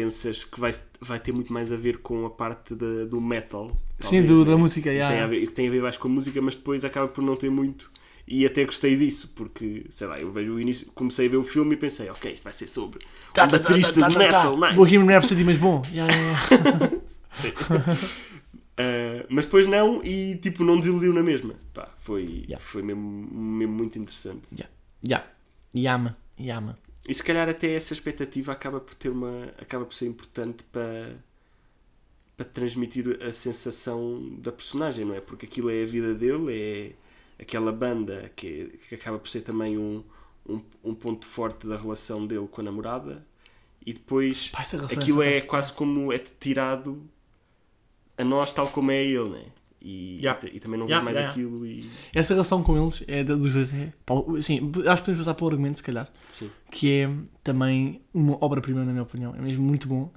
pensas 0.01 0.45
que 0.45 0.61
vai, 0.61 0.73
vai 1.01 1.19
ter 1.19 1.33
muito 1.33 1.53
mais 1.53 1.73
a 1.73 1.77
ver 1.77 1.99
com 1.99 2.25
a 2.27 2.31
parte 2.31 2.75
da- 2.75 3.05
do 3.07 3.21
metal. 3.21 3.67
Sim, 3.99 4.19
talvez, 4.23 4.27
do- 4.29 4.45
né? 4.45 4.51
da 4.53 4.57
música, 4.57 4.91
yeah. 4.93 5.15
tem, 5.15 5.23
a 5.25 5.27
ver, 5.27 5.47
que 5.47 5.53
tem 5.53 5.67
a 5.69 5.71
ver 5.71 5.83
mais 5.83 5.97
com 5.97 6.07
a 6.09 6.11
música, 6.11 6.41
mas 6.41 6.55
depois 6.55 6.85
acaba 6.85 7.09
por 7.09 7.23
não 7.23 7.35
ter 7.37 7.51
muito. 7.51 7.91
E 8.31 8.45
até 8.45 8.65
gostei 8.65 8.95
disso, 8.97 9.33
porque, 9.35 9.87
sei 9.91 10.07
lá, 10.07 10.21
eu 10.21 10.31
vejo 10.31 10.53
o 10.55 10.61
início, 10.61 10.87
comecei 10.95 11.27
a 11.27 11.31
ver 11.31 11.39
o 11.39 11.43
filme 11.43 11.75
e 11.75 11.77
pensei, 11.79 12.11
ok, 12.11 12.31
isto 12.33 12.45
vai 12.45 12.53
ser 12.53 12.67
sobre 12.67 12.99
Tá, 13.33 13.45
um 13.45 13.49
baterista 13.49 14.07
de 14.09 14.19
metal, 14.19 14.57
nice. 14.59 14.75
Bohemian 14.75 15.07
Rhapsody, 15.07 15.45
mas 15.45 15.57
bom. 15.57 15.83
Yeah, 15.93 16.15
yeah, 16.15 16.91
yeah. 17.43 17.93
Uh, 18.79 19.27
mas 19.31 19.45
depois 19.47 19.67
não, 19.67 20.01
e 20.05 20.37
tipo, 20.37 20.63
não 20.63 20.79
desiludiu 20.79 21.13
na 21.13 21.23
mesma. 21.23 21.55
Pá, 21.75 21.89
foi, 21.99 22.47
foi 22.59 22.83
mesmo, 22.83 23.03
mesmo 23.33 23.75
muito 23.75 23.99
interessante. 23.99 24.43
Yeah. 24.53 24.73
Yeah. 25.03 25.27
Yama. 25.75 26.17
Yama. 26.39 26.79
E 27.09 27.15
se 27.15 27.25
calhar 27.25 27.49
até 27.49 27.73
essa 27.73 27.95
expectativa 27.95 28.53
acaba 28.53 28.81
por 28.81 28.95
ter 28.95 29.09
uma. 29.09 29.47
acaba 29.59 29.85
por 29.87 29.95
ser 29.95 30.07
importante 30.07 30.63
para 30.65 31.17
para 32.37 32.47
transmitir 32.47 33.21
a 33.21 33.33
sensação 33.33 34.37
da 34.39 34.53
personagem, 34.53 35.05
não 35.05 35.13
é? 35.13 35.21
Porque 35.21 35.45
aquilo 35.45 35.69
é 35.69 35.83
a 35.83 35.87
vida 35.87 36.15
dele, 36.15 36.97
é 37.37 37.43
aquela 37.43 37.73
banda 37.73 38.31
que, 38.37 38.79
que 38.89 38.95
acaba 38.95 39.19
por 39.19 39.29
ser 39.29 39.41
também 39.41 39.77
um, 39.77 40.05
um, 40.49 40.63
um 40.85 40.95
ponto 40.95 41.27
forte 41.27 41.67
da 41.67 41.77
relação 41.77 42.25
dele 42.25 42.47
com 42.47 42.61
a 42.61 42.65
namorada 42.65 43.27
e 43.85 43.93
depois 43.93 44.53
relação 44.55 44.89
é 44.89 45.03
aquilo 45.03 45.23
é 45.23 45.41
quase 45.41 45.73
como 45.73 46.13
é 46.13 46.19
tirado 46.19 47.03
a 48.17 48.23
nós 48.23 48.53
tal 48.53 48.69
como 48.69 48.93
é 48.93 49.05
ele, 49.05 49.31
né? 49.31 49.47
E, 49.81 50.17
Yeah. 50.21 50.41
e, 50.53 50.59
também 50.59 50.79
não 50.79 50.87
Yeah, 50.87 51.01
vê 51.01 51.05
mais 51.05 51.17
yeah, 51.17 51.31
aquilo 51.33 51.65
e 51.65 51.89
Essa 52.13 52.35
relação 52.35 52.63
com 52.65 52.77
eles 52.83 53.05
é 53.07 53.23
da- 53.23 53.37
dos 53.37 53.53
dois. 53.55 53.73
É, 53.73 53.93
pá, 54.05 54.15
assim, 54.37 54.57
acho 54.87 55.03
que 55.03 55.07
podemos 55.07 55.19
passar 55.19 55.35
pelo 55.35 55.51
argumento, 55.51 55.77
se 55.77 55.83
calhar, 55.85 56.11
sim. 56.29 56.51
que 56.71 56.91
é 56.93 57.11
também 57.45 58.01
uma 58.13 58.37
obra-prima, 58.45 58.85
na 58.85 58.91
minha 58.91 59.05
opinião. 59.05 59.35
É 59.37 59.41
mesmo 59.41 59.63
muito 59.65 59.87
bom. 59.87 60.13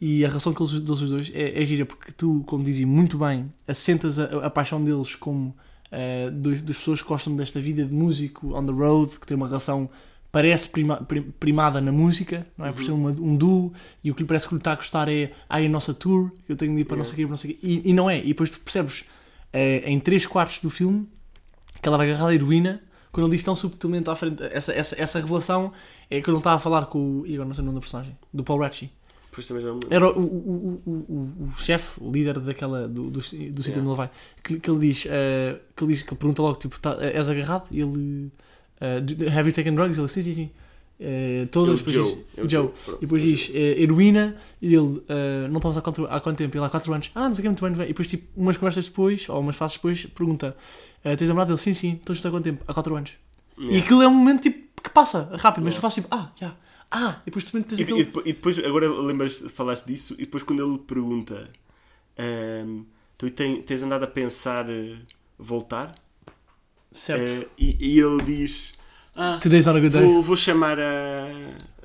E 0.00 0.24
a 0.24 0.28
relação 0.28 0.52
que 0.52 0.62
eles, 0.62 0.72
deles 0.80 1.00
os 1.00 1.10
dois 1.10 1.32
é, 1.34 1.60
é 1.60 1.64
gira, 1.64 1.84
porque 1.86 2.12
tu, 2.12 2.44
como 2.46 2.62
dizia 2.62 2.86
muito 2.86 3.16
bem, 3.18 3.52
assentas 3.66 4.18
a, 4.18 4.46
a 4.46 4.50
paixão 4.50 4.84
deles 4.84 5.14
como 5.14 5.56
eh, 5.90 6.30
dois, 6.30 6.60
duas 6.62 6.76
pessoas 6.76 7.02
que 7.02 7.08
gostam 7.08 7.34
desta 7.34 7.58
vida 7.58 7.84
de 7.84 7.92
músico 7.92 8.54
on 8.54 8.64
the 8.66 8.72
road, 8.72 9.18
que 9.18 9.26
tem 9.26 9.36
uma 9.36 9.46
relação 9.46 9.88
parece 10.30 10.68
prima- 10.68 10.96
prim- 10.98 11.32
primada 11.40 11.80
na 11.80 11.90
música, 11.90 12.46
não 12.56 12.66
é? 12.66 12.72
Por 12.72 12.82
ser 12.84 12.92
uma- 12.92 13.10
um 13.10 13.36
duo, 13.36 13.72
e 14.04 14.10
o 14.10 14.14
que 14.14 14.22
lhe 14.22 14.26
parece 14.28 14.46
que 14.46 14.54
lhe 14.54 14.60
está 14.60 14.72
a 14.72 14.76
gostar 14.76 15.08
é 15.08 15.32
ai, 15.48 15.66
a 15.66 15.68
nossa 15.68 15.94
tour, 15.94 16.30
eu 16.48 16.56
tenho 16.56 16.74
de 16.74 16.82
ir 16.82 16.84
para 16.84 16.96
não 16.96 17.04
sei 17.04 17.12
o 17.14 17.16
quê, 17.16 17.22
para 17.22 17.30
não 17.30 17.36
sei 17.36 17.54
quê. 17.54 17.58
E, 17.62 17.90
e 17.90 17.92
não 17.92 18.08
é. 18.10 18.18
E 18.18 18.28
depois 18.28 18.50
tu 18.50 18.60
percebes 18.60 19.04
eh, 19.52 19.82
em 19.90 19.98
três 19.98 20.26
quartos 20.26 20.60
do 20.60 20.68
filme 20.70 21.08
que 21.80 21.88
ela 21.88 21.96
era 21.96 22.04
agarrada 22.12 22.30
à 22.30 22.34
heroína 22.34 22.82
quando 23.10 23.26
ele 23.26 23.36
diz 23.36 23.44
tão 23.44 23.56
subtilmente 23.56 24.10
à 24.10 24.14
frente 24.14 24.42
essa, 24.52 24.72
essa, 24.72 25.00
essa 25.00 25.18
revelação 25.20 25.72
é 26.10 26.20
quando 26.20 26.36
ele 26.36 26.38
está 26.38 26.52
a 26.54 26.58
falar 26.58 26.86
com 26.86 27.20
o. 27.20 27.26
E 27.26 27.32
agora 27.34 27.46
não 27.48 27.54
sei 27.54 27.62
o 27.62 27.64
nome 27.66 27.76
da 27.76 27.80
personagem, 27.80 28.16
do 28.32 28.44
Paul 28.44 28.60
Ratchie. 28.60 28.90
Era 29.90 30.06
o, 30.08 30.20
o, 30.20 30.82
o, 30.84 30.90
o, 30.90 31.44
o 31.44 31.52
chefe, 31.58 32.00
o 32.02 32.10
líder 32.10 32.38
daquela, 32.40 32.88
do, 32.88 33.04
do, 33.04 33.10
do 33.10 33.22
sítio 33.22 33.38
Yeah. 33.46 33.80
onde 33.80 33.88
ele 33.88 33.94
vai, 33.96 34.10
que, 34.42 34.58
que 34.58 34.70
ele 34.70 34.80
diz, 34.80 35.06
eh, 35.08 35.58
que 35.76 35.84
ele 35.84 35.92
diz, 35.94 36.02
que 36.02 36.10
ele 36.10 36.18
pergunta 36.18 36.42
logo, 36.42 36.56
tipo, 36.58 36.78
tá, 36.80 36.96
és 37.00 37.28
agarrado? 37.30 37.66
E 37.70 37.80
ele, 37.80 38.32
"Do- 39.00 39.28
have 39.28 39.48
you 39.48 39.52
taken 39.54 39.74
drugs? 39.74 39.96
Ele, 39.98 40.08
sim, 40.08 40.22
sim, 40.22 40.32
sim. 40.34 40.50
eh, 41.00 41.46
todas, 41.52 41.78
depois 41.80 41.94
Joe. 41.96 42.24
diz, 42.42 42.50
Joe. 42.52 42.70
E 42.96 43.00
depois 43.02 43.22
diz 43.22 43.50
eh, 43.54 43.82
heroína, 43.82 44.36
e 44.60 44.74
ele 44.74 45.02
eh, 45.08 45.46
não 45.48 45.58
estamos 45.58 45.76
há 45.76 45.80
quatro, 45.82 46.06
há 46.10 46.20
quanto 46.20 46.38
tempo? 46.38 46.56
Ele 46.56 46.64
há 46.64 46.68
4 46.68 46.92
anos. 46.92 47.10
Ah, 47.14 47.28
não 47.28 47.34
sei 47.34 47.40
o 47.40 47.42
que, 47.42 47.48
muito 47.48 47.60
bem, 47.62 47.70
muito 47.70 47.78
bem. 47.78 47.86
E 47.86 47.88
depois, 47.88 48.08
tipo, 48.08 48.24
umas 48.36 48.56
conversas 48.56 48.86
depois, 48.86 49.28
ou 49.28 49.40
umas 49.40 49.54
fases 49.56 49.76
depois, 49.76 50.06
pergunta: 50.06 50.56
eh, 51.04 51.14
Tens 51.16 51.28
namorado? 51.28 51.52
Ele, 51.52 51.58
sim, 51.58 51.72
sim, 51.74 51.92
estou 51.94 52.14
junto 52.14 52.28
há 52.28 52.30
quanto 52.32 52.44
tempo? 52.44 52.64
Há 52.66 52.74
4 52.74 52.94
anos. 52.96 53.10
E 53.58 53.62
Yeah. 53.64 53.84
aquilo 53.84 54.02
é 54.02 54.08
um 54.08 54.14
momento 54.14 54.42
tipo, 54.42 54.82
que 54.82 54.90
passa 54.90 55.30
rápido, 55.36 55.64
mas 55.64 55.74
tu 55.74 55.80
fazes 55.80 55.96
tipo, 55.96 56.08
ah, 56.12 56.30
já, 56.36 56.54
ah, 56.90 57.16
e 57.22 57.24
depois 57.26 57.44
tu 57.44 57.50
tens 57.62 57.78
E, 57.78 57.82
e 57.82 58.04
depois- 58.04 58.26
e 58.26 58.32
depois, 58.32 58.58
agora 58.60 58.88
lembras, 59.02 59.38
falaste 59.52 59.86
disso, 59.86 60.14
e 60.14 60.22
depois 60.22 60.42
quando 60.44 60.64
ele 60.64 60.78
pergunta: 60.78 61.48
ehm, 62.16 62.82
Tu 63.16 63.30
tem- 63.30 63.60
tens 63.62 63.82
andado 63.82 64.04
a 64.04 64.06
pensar 64.06 64.66
voltar? 65.38 65.94
Certo. 66.92 67.30
Eh, 67.30 67.46
e, 67.58 67.94
e 67.96 68.00
ele 68.00 68.22
diz: 68.22 68.74
Ah, 69.14 69.38
Today's 69.42 69.66
not 69.66 69.78
a 69.78 69.80
good 69.80 69.92
day. 69.92 70.02
vou, 70.02 70.22
vou 70.22 70.36
chamar 70.36 70.78
a, 70.78 71.26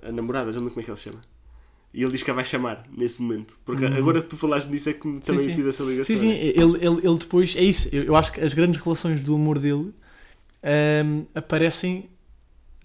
a 0.01 0.11
namorada, 0.11 0.51
já 0.51 0.59
não 0.59 0.65
lembro 0.67 0.73
como 0.75 0.81
é 0.81 0.83
que 0.85 0.91
ele 0.91 0.97
se 0.97 1.03
chama. 1.03 1.21
E 1.93 2.01
ele 2.01 2.11
diz 2.11 2.23
que 2.23 2.31
a 2.31 2.33
vai 2.33 2.43
chamar 2.45 2.83
nesse 2.97 3.21
momento. 3.21 3.55
Porque 3.63 3.85
agora 3.85 4.19
que 4.21 4.27
tu 4.27 4.35
falaste 4.35 4.67
disso 4.67 4.89
é 4.89 4.93
que 4.93 5.07
me- 5.07 5.19
também 5.19 5.45
sim. 5.45 5.55
fiz 5.55 5.65
essa 5.67 5.83
ligação. 5.83 6.15
Sim, 6.15 6.21
sim, 6.21 6.27
né? 6.29 6.37
ele, 6.39 6.77
ele, 6.83 7.07
ele 7.07 7.17
depois, 7.19 7.55
é 7.55 7.61
isso, 7.63 7.87
eu, 7.91 8.03
eu 8.03 8.15
acho 8.15 8.31
que 8.31 8.41
as 8.41 8.53
grandes 8.55 8.81
relações 8.81 9.23
do 9.23 9.35
amor 9.35 9.59
dele 9.59 9.93
ahm, 10.63 11.23
aparecem 11.35 12.09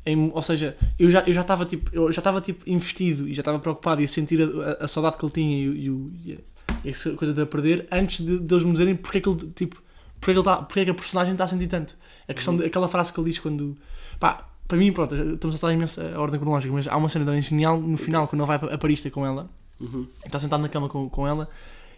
em, 0.04 0.30
ou 0.34 0.42
seja, 0.42 0.76
eu 0.98 1.10
já 1.10 1.20
estava 1.26 1.64
tipo, 1.66 1.90
eu 1.92 2.10
já 2.12 2.20
estava 2.20 2.40
tipo 2.40 2.68
investido 2.68 3.28
e 3.28 3.34
já 3.34 3.40
estava 3.40 3.58
preocupado 3.58 4.00
e 4.00 4.04
a 4.04 4.08
sentir 4.08 4.40
a, 4.42 4.44
a- 4.82 4.84
a 4.84 4.88
saudade 4.88 5.16
que 5.18 5.24
ele 5.24 5.32
tinha 5.32 5.56
e, 5.56 5.88
e, 5.88 6.38
e 6.84 6.90
a- 6.90 7.16
coisa 7.16 7.34
de 7.34 7.40
a 7.42 7.46
perder 7.46 7.86
antes 7.90 8.24
de, 8.24 8.38
de 8.40 8.54
eles 8.54 8.64
me 8.64 8.72
dizerem 8.72 8.94
porque 8.96 9.18
é 9.18 9.20
que 9.20 9.28
ele 9.28 9.52
tipo, 9.54 9.82
porque 10.20 10.30
é 10.30 10.34
que, 10.34 10.38
ele 10.40 10.44
tá, 10.44 10.56
porque 10.62 10.80
é 10.80 10.84
que 10.84 10.90
a 10.90 10.94
personagem 10.94 11.32
está 11.32 11.44
a 11.44 11.48
sentir 11.48 11.66
tanto. 11.68 11.96
A 12.26 12.34
questão 12.34 12.56
de, 12.56 12.64
aquela 12.64 12.88
frase 12.88 13.12
que 13.12 13.20
ele 13.20 13.30
diz 13.30 13.38
quando 13.38 13.76
pá, 14.18 14.48
para 14.66 14.76
mim, 14.76 14.92
pronto, 14.92 15.14
estamos 15.14 15.54
a 15.54 15.56
estar 15.56 15.72
imenso 15.72 16.00
a 16.00 16.20
ordem 16.20 16.38
cronológica, 16.38 16.72
mas 16.74 16.86
há 16.88 16.96
uma 16.96 17.08
cena 17.08 17.24
também 17.24 17.40
genial 17.40 17.80
no 17.80 17.96
final, 17.96 18.26
quando 18.28 18.42
ele 18.42 18.46
vai 18.58 18.74
a 18.74 18.78
Paris 18.78 19.08
com 19.10 19.24
ela, 19.24 19.48
Uhum. 19.80 20.06
está 20.26 20.38
sentado 20.40 20.60
na 20.60 20.68
cama 20.68 20.88
com, 20.88 21.08
com 21.08 21.26
ela 21.26 21.48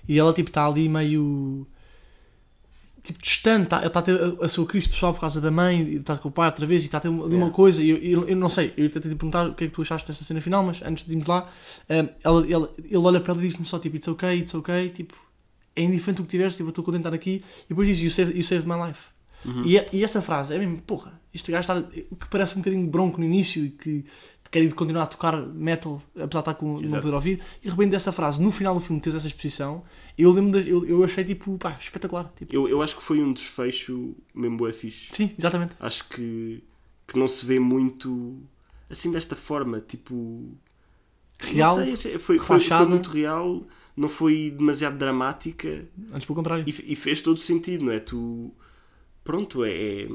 e 0.07 0.19
ela 0.19 0.33
tipo 0.35 0.50
está 0.50 0.67
ali 0.67 0.87
meio 0.87 1.67
tipo 3.03 3.19
distante, 3.23 3.69
tá, 3.69 3.79
ele 3.79 3.87
está 3.87 4.00
a 4.00 4.03
ter 4.03 4.21
a, 4.41 4.45
a 4.45 4.49
sua 4.49 4.67
crise 4.67 4.87
pessoal 4.89 5.15
por 5.15 5.21
causa 5.21 5.41
da 5.41 5.50
mãe 5.50 5.81
e 5.81 5.95
está 5.97 6.19
com 6.19 6.29
o 6.29 6.31
pai 6.31 6.47
outra 6.47 6.67
vez 6.67 6.83
e 6.83 6.85
está 6.87 6.99
a 6.99 7.00
ter 7.00 7.09
ali 7.09 7.17
uma 7.17 7.31
Yeah. 7.31 7.50
coisa 7.55 7.83
e 7.83 7.89
eu, 7.89 7.97
eu, 7.97 8.29
eu 8.29 8.37
não 8.37 8.50
sei, 8.50 8.75
eu 8.77 8.91
tentei 8.91 9.11
te 9.11 9.17
perguntar 9.17 9.49
o 9.49 9.55
que 9.55 9.65
é 9.65 9.67
que 9.69 9.73
tu 9.73 9.81
achaste 9.81 10.07
dessa 10.09 10.23
cena 10.23 10.41
final, 10.43 10.62
mas 10.62 10.83
antes 10.83 11.07
de 11.07 11.12
irmos 11.12 11.27
lá 11.27 11.49
eh, 11.89 12.07
ela, 12.23 12.47
ela- 12.53 12.71
ele 12.79 12.97
olha 12.99 13.19
para 13.21 13.33
ela 13.33 13.43
e 13.43 13.49
diz-me 13.49 13.65
só 13.65 13.79
tipo, 13.79 13.97
it's 13.97 14.07
okay, 14.09 14.41
it's 14.41 14.53
okay, 14.55 14.91
tipo 14.91 15.15
é 15.81 15.85
indiferente 15.85 16.21
o 16.21 16.25
que 16.25 16.31
tiveres, 16.31 16.55
tipo, 16.55 16.69
eu 16.69 16.71
estou 16.71 16.85
contente 16.85 17.03
de 17.03 17.09
estar 17.09 17.15
aqui 17.17 17.43
e 17.65 17.69
depois 17.71 17.89
diz, 17.89 18.01
you 18.01 18.11
saved, 18.11 18.37
you 18.37 18.45
saved 18.45 18.69
my 18.69 18.77
life 18.87 19.03
e, 19.65 19.79
é- 19.79 19.87
e 19.93 20.05
essa 20.05 20.21
frase 20.21 20.55
é 20.55 20.59
mesmo, 20.59 20.83
porra, 20.83 21.19
este 21.33 21.51
gajo 21.51 21.61
está, 21.73 21.83
que 21.83 22.29
parece 22.31 22.55
um 22.55 22.59
bocadinho 22.59 22.87
bronco 22.87 23.19
no 23.19 23.25
início 23.25 23.65
e 23.65 23.71
que 23.71 24.05
quer 24.51 24.63
ir 24.65 24.75
continuar 24.75 25.05
a 25.05 25.07
tocar 25.07 25.37
metal, 25.47 26.03
apesar 26.11 26.27
de 26.27 26.37
estar 26.39 26.55
com, 26.55 26.67
de 26.75 26.81
não 26.83 26.85
Exato. 26.89 27.03
poder 27.03 27.15
ouvir, 27.15 27.41
e 27.61 27.65
de 27.67 27.71
repente 27.71 27.91
dessa 27.93 28.11
frase, 28.13 28.43
no 28.43 28.51
final 28.51 28.75
do 28.75 28.81
filme, 28.81 29.01
tens 29.01 29.15
essa 29.15 29.27
exposição, 29.29 29.83
eu 30.19 30.31
lembro, 30.33 30.51
das- 30.53 30.67
eu, 30.67 30.85
eu 30.87 31.03
achei 31.05 31.25
tipo, 31.25 31.57
pá, 31.57 31.79
espetacular. 31.81 32.31
Tipo, 32.37 32.53
Eu, 32.55 32.69
eu 32.69 32.83
acho 32.83 32.97
que 32.97 33.03
foi 33.03 33.23
um 33.23 33.33
desfecho 33.33 34.15
mesmo 34.35 34.57
bué 34.59 34.73
fixe. 34.73 35.09
sim, 35.13 35.31
exatamente. 35.39 35.75
Acho 35.81 36.07
que, 36.09 36.63
que 37.07 37.19
não 37.19 37.29
se 37.29 37.47
vê 37.47 37.59
muito 37.61 38.41
assim 38.91 39.11
desta 39.13 39.35
forma, 39.37 39.81
tipo. 39.81 40.51
Real, 41.39 41.77
sei, 41.77 41.97
foi, 42.19 42.39
foi, 42.39 42.61
foi 42.61 42.87
muito 42.87 43.09
real, 43.09 43.63
não 43.97 44.09
foi 44.09 44.50
demasiado 44.56 44.97
dramática 44.99 45.87
Antes 46.12 46.25
pelo 46.26 46.37
contrário. 46.37 46.64
e, 46.66 46.92
e 46.92 46.97
fez 46.97 47.20
todo 47.23 47.38
sentido, 47.38 47.85
não 47.85 47.92
é? 47.92 48.00
Tu. 48.00 48.52
Pronto, 49.25 49.64
é. 49.64 50.02
é- 50.02 50.09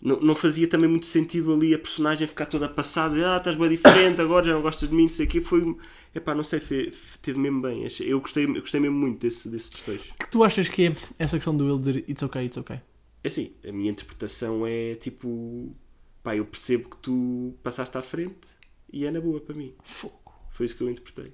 não, 0.00 0.20
não 0.20 0.34
fazia 0.34 0.68
também 0.68 0.88
muito 0.88 1.06
sentido 1.06 1.52
ali 1.52 1.74
a 1.74 1.78
personagem 1.78 2.26
ficar 2.28 2.46
toda 2.46 2.68
passada, 2.68 3.34
ah, 3.34 3.38
estás 3.38 3.56
bem 3.56 3.68
diferente, 3.68 4.20
agora 4.20 4.46
já 4.46 4.52
não 4.52 4.62
gostas 4.62 4.88
de 4.88 4.94
mim, 4.94 5.02
não 5.02 5.08
sei 5.08 5.26
o 5.26 5.28
quê. 5.28 5.40
Foi. 5.40 5.76
Epá, 6.14 6.34
não 6.36 6.44
sei, 6.44 6.60
teve 7.20 7.38
mesmo 7.38 7.60
bem. 7.60 7.84
Eu 8.00 8.20
gostei, 8.20 8.44
eu 8.44 8.60
gostei 8.60 8.80
mesmo 8.80 8.96
muito 8.96 9.18
desse, 9.20 9.48
desse 9.48 9.72
desfecho. 9.72 10.14
Que 10.18 10.30
tu 10.30 10.44
achas 10.44 10.68
que 10.68 10.86
é 10.86 10.96
essa 11.18 11.36
questão 11.36 11.56
do 11.56 11.68
ele 11.68 11.78
dizer 11.80 11.96
it's 12.08 12.22
okay, 12.22 12.44
it's 12.44 12.56
okay? 12.56 12.80
É 13.24 13.28
assim, 13.28 13.52
a 13.68 13.72
minha 13.72 13.90
interpretação 13.90 14.64
é 14.64 14.94
tipo, 14.94 15.74
pá, 16.22 16.36
eu 16.36 16.44
percebo 16.44 16.90
que 16.90 16.96
tu 16.98 17.52
passaste 17.62 17.98
à 17.98 18.02
frente 18.02 18.36
e 18.92 19.04
é 19.04 19.10
na 19.10 19.20
boa 19.20 19.40
para 19.40 19.54
mim. 19.54 19.74
Fogo. 19.84 20.32
Foi 20.52 20.64
isso 20.64 20.76
que 20.76 20.82
eu 20.82 20.88
interpretei. 20.90 21.32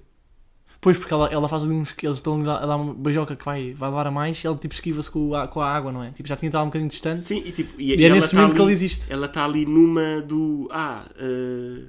Pois, 0.81 0.97
porque 0.97 1.13
ela, 1.13 1.27
ela 1.31 1.49
faz 1.49 1.63
ali 1.63 1.73
uns 1.73 1.91
que 1.91 2.05
eles 2.05 2.17
estão 2.17 2.39
a 2.41 2.43
dar- 2.43 2.63
a 2.63 2.75
uma 2.75 2.93
beijoca 2.93 3.35
que 3.35 3.43
vai, 3.43 3.73
vai 3.73 3.89
levar 3.89 4.05
a 4.07 4.11
mais 4.11 4.43
e 4.43 4.47
ele 4.47 4.57
tipo 4.57 4.73
esquiva-se 4.73 5.09
com 5.09 5.33
a, 5.33 5.47
com 5.47 5.59
a 5.61 5.67
água, 5.73 5.91
não 5.91 6.03
é? 6.03 6.11
Tipo, 6.11 6.29
já 6.29 6.35
tinha 6.35 6.49
estado 6.49 6.63
um 6.63 6.67
bocadinho 6.67 6.89
distante. 6.89 7.21
Sim, 7.21 7.41
e 7.45 7.51
tipo, 7.51 7.79
e, 7.81 7.95
E 7.95 8.03
é 8.03 8.07
ela 8.07 8.15
nesse 8.15 8.31
tá 8.31 8.37
momento 8.37 8.55
que 8.55 8.61
ali- 8.61 8.67
ele 8.67 8.73
existe. 8.73 9.11
Ela 9.11 9.25
está 9.25 9.45
ali 9.45 9.65
numa 9.65 10.21
do, 10.21 10.67
ah, 10.71 11.09
eh, 11.17 11.85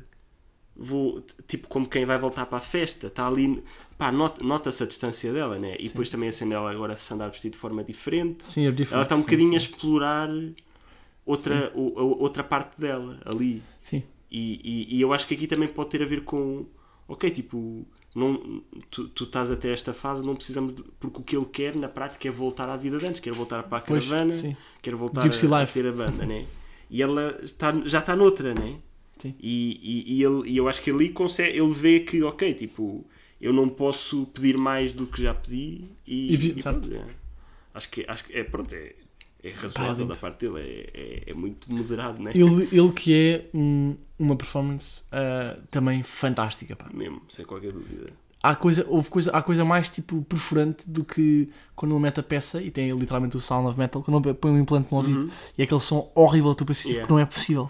vou, 0.75 1.23
tipo, 1.47 1.69
como 1.69 1.87
quem 1.89 2.05
vai 2.07 2.19
voltar 2.19 2.47
para 2.47 2.59
a 2.59 2.61
festa, 2.61 3.09
está 3.09 3.27
ali, 3.27 3.63
pá, 3.99 4.11
not- 4.13 4.43
nota-se 4.43 4.83
a 4.83 4.87
distância 4.87 5.33
dela, 5.33 5.59
né? 5.59 5.77
E 5.79 5.89
depois 5.89 6.09
também 6.09 6.29
a 6.29 6.33
cena 6.33 6.53
dela 6.55 6.71
agora 6.71 6.97
se 6.97 7.13
andar 7.13 7.29
vestido 7.29 7.53
de 7.53 7.59
forma 7.59 7.85
diferente. 7.85 8.45
Sim, 8.47 8.67
é 8.67 8.71
diferente. 8.71 8.95
Ela 8.95 9.03
está 9.03 9.15
um 9.15 9.19
sim, 9.19 9.25
bocadinho 9.25 9.57
a 9.57 9.61
sim. 9.61 9.67
explorar 9.67 10.29
outra, 11.25 11.73
o- 11.75 11.99
a- 11.99 12.03
outra 12.23 12.45
parte 12.45 12.81
dela 12.81 13.19
ali. 13.25 13.63
Sim. 13.83 14.03
E, 14.31 14.61
e, 14.93 14.97
e 14.97 15.01
eu 15.01 15.13
acho 15.13 15.27
que 15.27 15.35
aqui 15.35 15.47
também 15.47 15.69
pode 15.69 15.91
ter 15.91 16.03
a 16.03 16.07
ver 16.07 16.23
com, 16.25 16.67
ok, 17.09 17.31
tipo, 17.31 17.87
não, 18.17 18.63
tu, 18.91 19.09
tu 19.09 19.25
estás 19.25 19.51
até 19.51 19.73
esta 19.73 19.93
fase, 19.95 20.25
não 20.25 20.35
precisamos, 20.37 20.75
de, 20.75 20.83
porque 21.01 21.19
o 21.21 21.23
que 21.23 21.37
ele 21.37 21.47
quer 21.47 21.77
na 21.77 21.89
prática 21.89 22.29
é 22.29 22.31
voltar 22.31 22.69
à 22.69 22.77
vida 22.77 22.99
de 22.99 23.07
antes, 23.07 23.21
quer 23.21 23.33
voltar 23.33 23.63
para 23.65 23.79
a 23.79 23.81
Pois, 23.87 24.05
caravana, 24.05 24.33
sim. 24.33 24.57
quer 24.83 24.95
voltar 24.95 25.23
a, 25.31 25.63
a 25.63 25.67
ter 25.67 25.87
a 25.87 25.93
banda, 25.93 26.25
né? 26.27 26.47
E 26.91 27.03
ela 27.03 27.39
está, 27.43 27.73
já 27.87 27.99
está 28.01 28.17
noutra, 28.17 28.55
né? 28.55 28.77
Sim. 29.19 29.35
E, 29.41 29.81
e, 29.83 30.15
e, 30.19 30.25
ele, 30.25 30.49
e 30.51 30.57
eu 30.57 30.69
acho 30.69 30.83
que 30.83 30.91
ali 30.91 31.11
consegue, 31.11 31.59
ele 31.59 31.73
vê 31.75 32.01
que, 32.01 32.23
ok, 32.23 32.55
tipo, 32.55 33.05
eu 33.41 33.53
não 33.53 33.69
posso 33.69 34.27
pedir 34.27 34.57
mais 34.57 34.93
do 34.93 35.07
que 35.07 35.23
já 35.23 35.35
pedi 35.35 35.85
e, 36.07 36.33
E 36.33 36.37
vi- 36.37 36.55
e 36.57 36.63
pronto, 36.63 36.93
é. 36.93 37.05
acho 37.75 37.91
que, 37.91 38.05
acho 38.09 38.25
que 38.25 38.33
é, 38.37 38.45
pronto, 38.45 38.75
é, 38.75 38.95
é 39.49 39.53
razoável 39.53 40.07
da 40.07 40.17
parte 40.17 40.47
dele, 40.49 40.61
é, 40.95 41.25
é, 41.27 41.31
é 41.31 41.35
muito 41.35 41.73
moderado, 41.73 42.23
né? 42.23 42.33
Ele, 42.35 42.69
ele 42.73 42.93
que 42.93 43.13
é 43.15 43.45
um- 43.57 43.97
uma 44.19 44.35
performance 44.37 45.05
ah, 45.13 45.57
também 45.71 46.03
fantástica, 46.03 46.75
pá. 46.77 46.87
Mesmo, 46.93 47.21
sem 47.29 47.45
qualquer 47.45 47.73
dúvida. 47.73 48.07
há 48.43 48.55
coisa, 48.55 48.87
houve 48.89 49.11
coisa, 49.11 49.31
há 49.33 49.43
coisa 49.43 49.65
mais 49.65 49.91
tipo 49.91 50.23
perforante 50.23 50.89
do 50.89 51.05
que 51.05 51.51
quando 51.75 51.93
ele 51.95 52.01
mete 52.03 52.21
a 52.21 52.23
peça 52.23 52.63
e 52.63 52.71
tem 52.71 52.91
literalmente 52.93 53.37
o 53.37 53.41
sound 53.41 53.69
of 53.69 53.77
metal, 53.79 54.03
quando 54.03 54.29
ele 54.29 54.35
põe 54.35 54.53
um 54.53 54.59
implante 54.61 54.89
no 54.91 54.99
ouvido 54.99 55.31
e 55.59 55.63
aquele 55.63 55.81
som 55.81 56.11
horrível, 56.15 56.55
tu 56.55 56.65
pensas 56.65 56.83
tipo, 56.83 56.95
Yeah. 56.95 57.07
que 57.07 57.13
não 57.13 57.19
é 57.21 57.27
possível. 57.27 57.69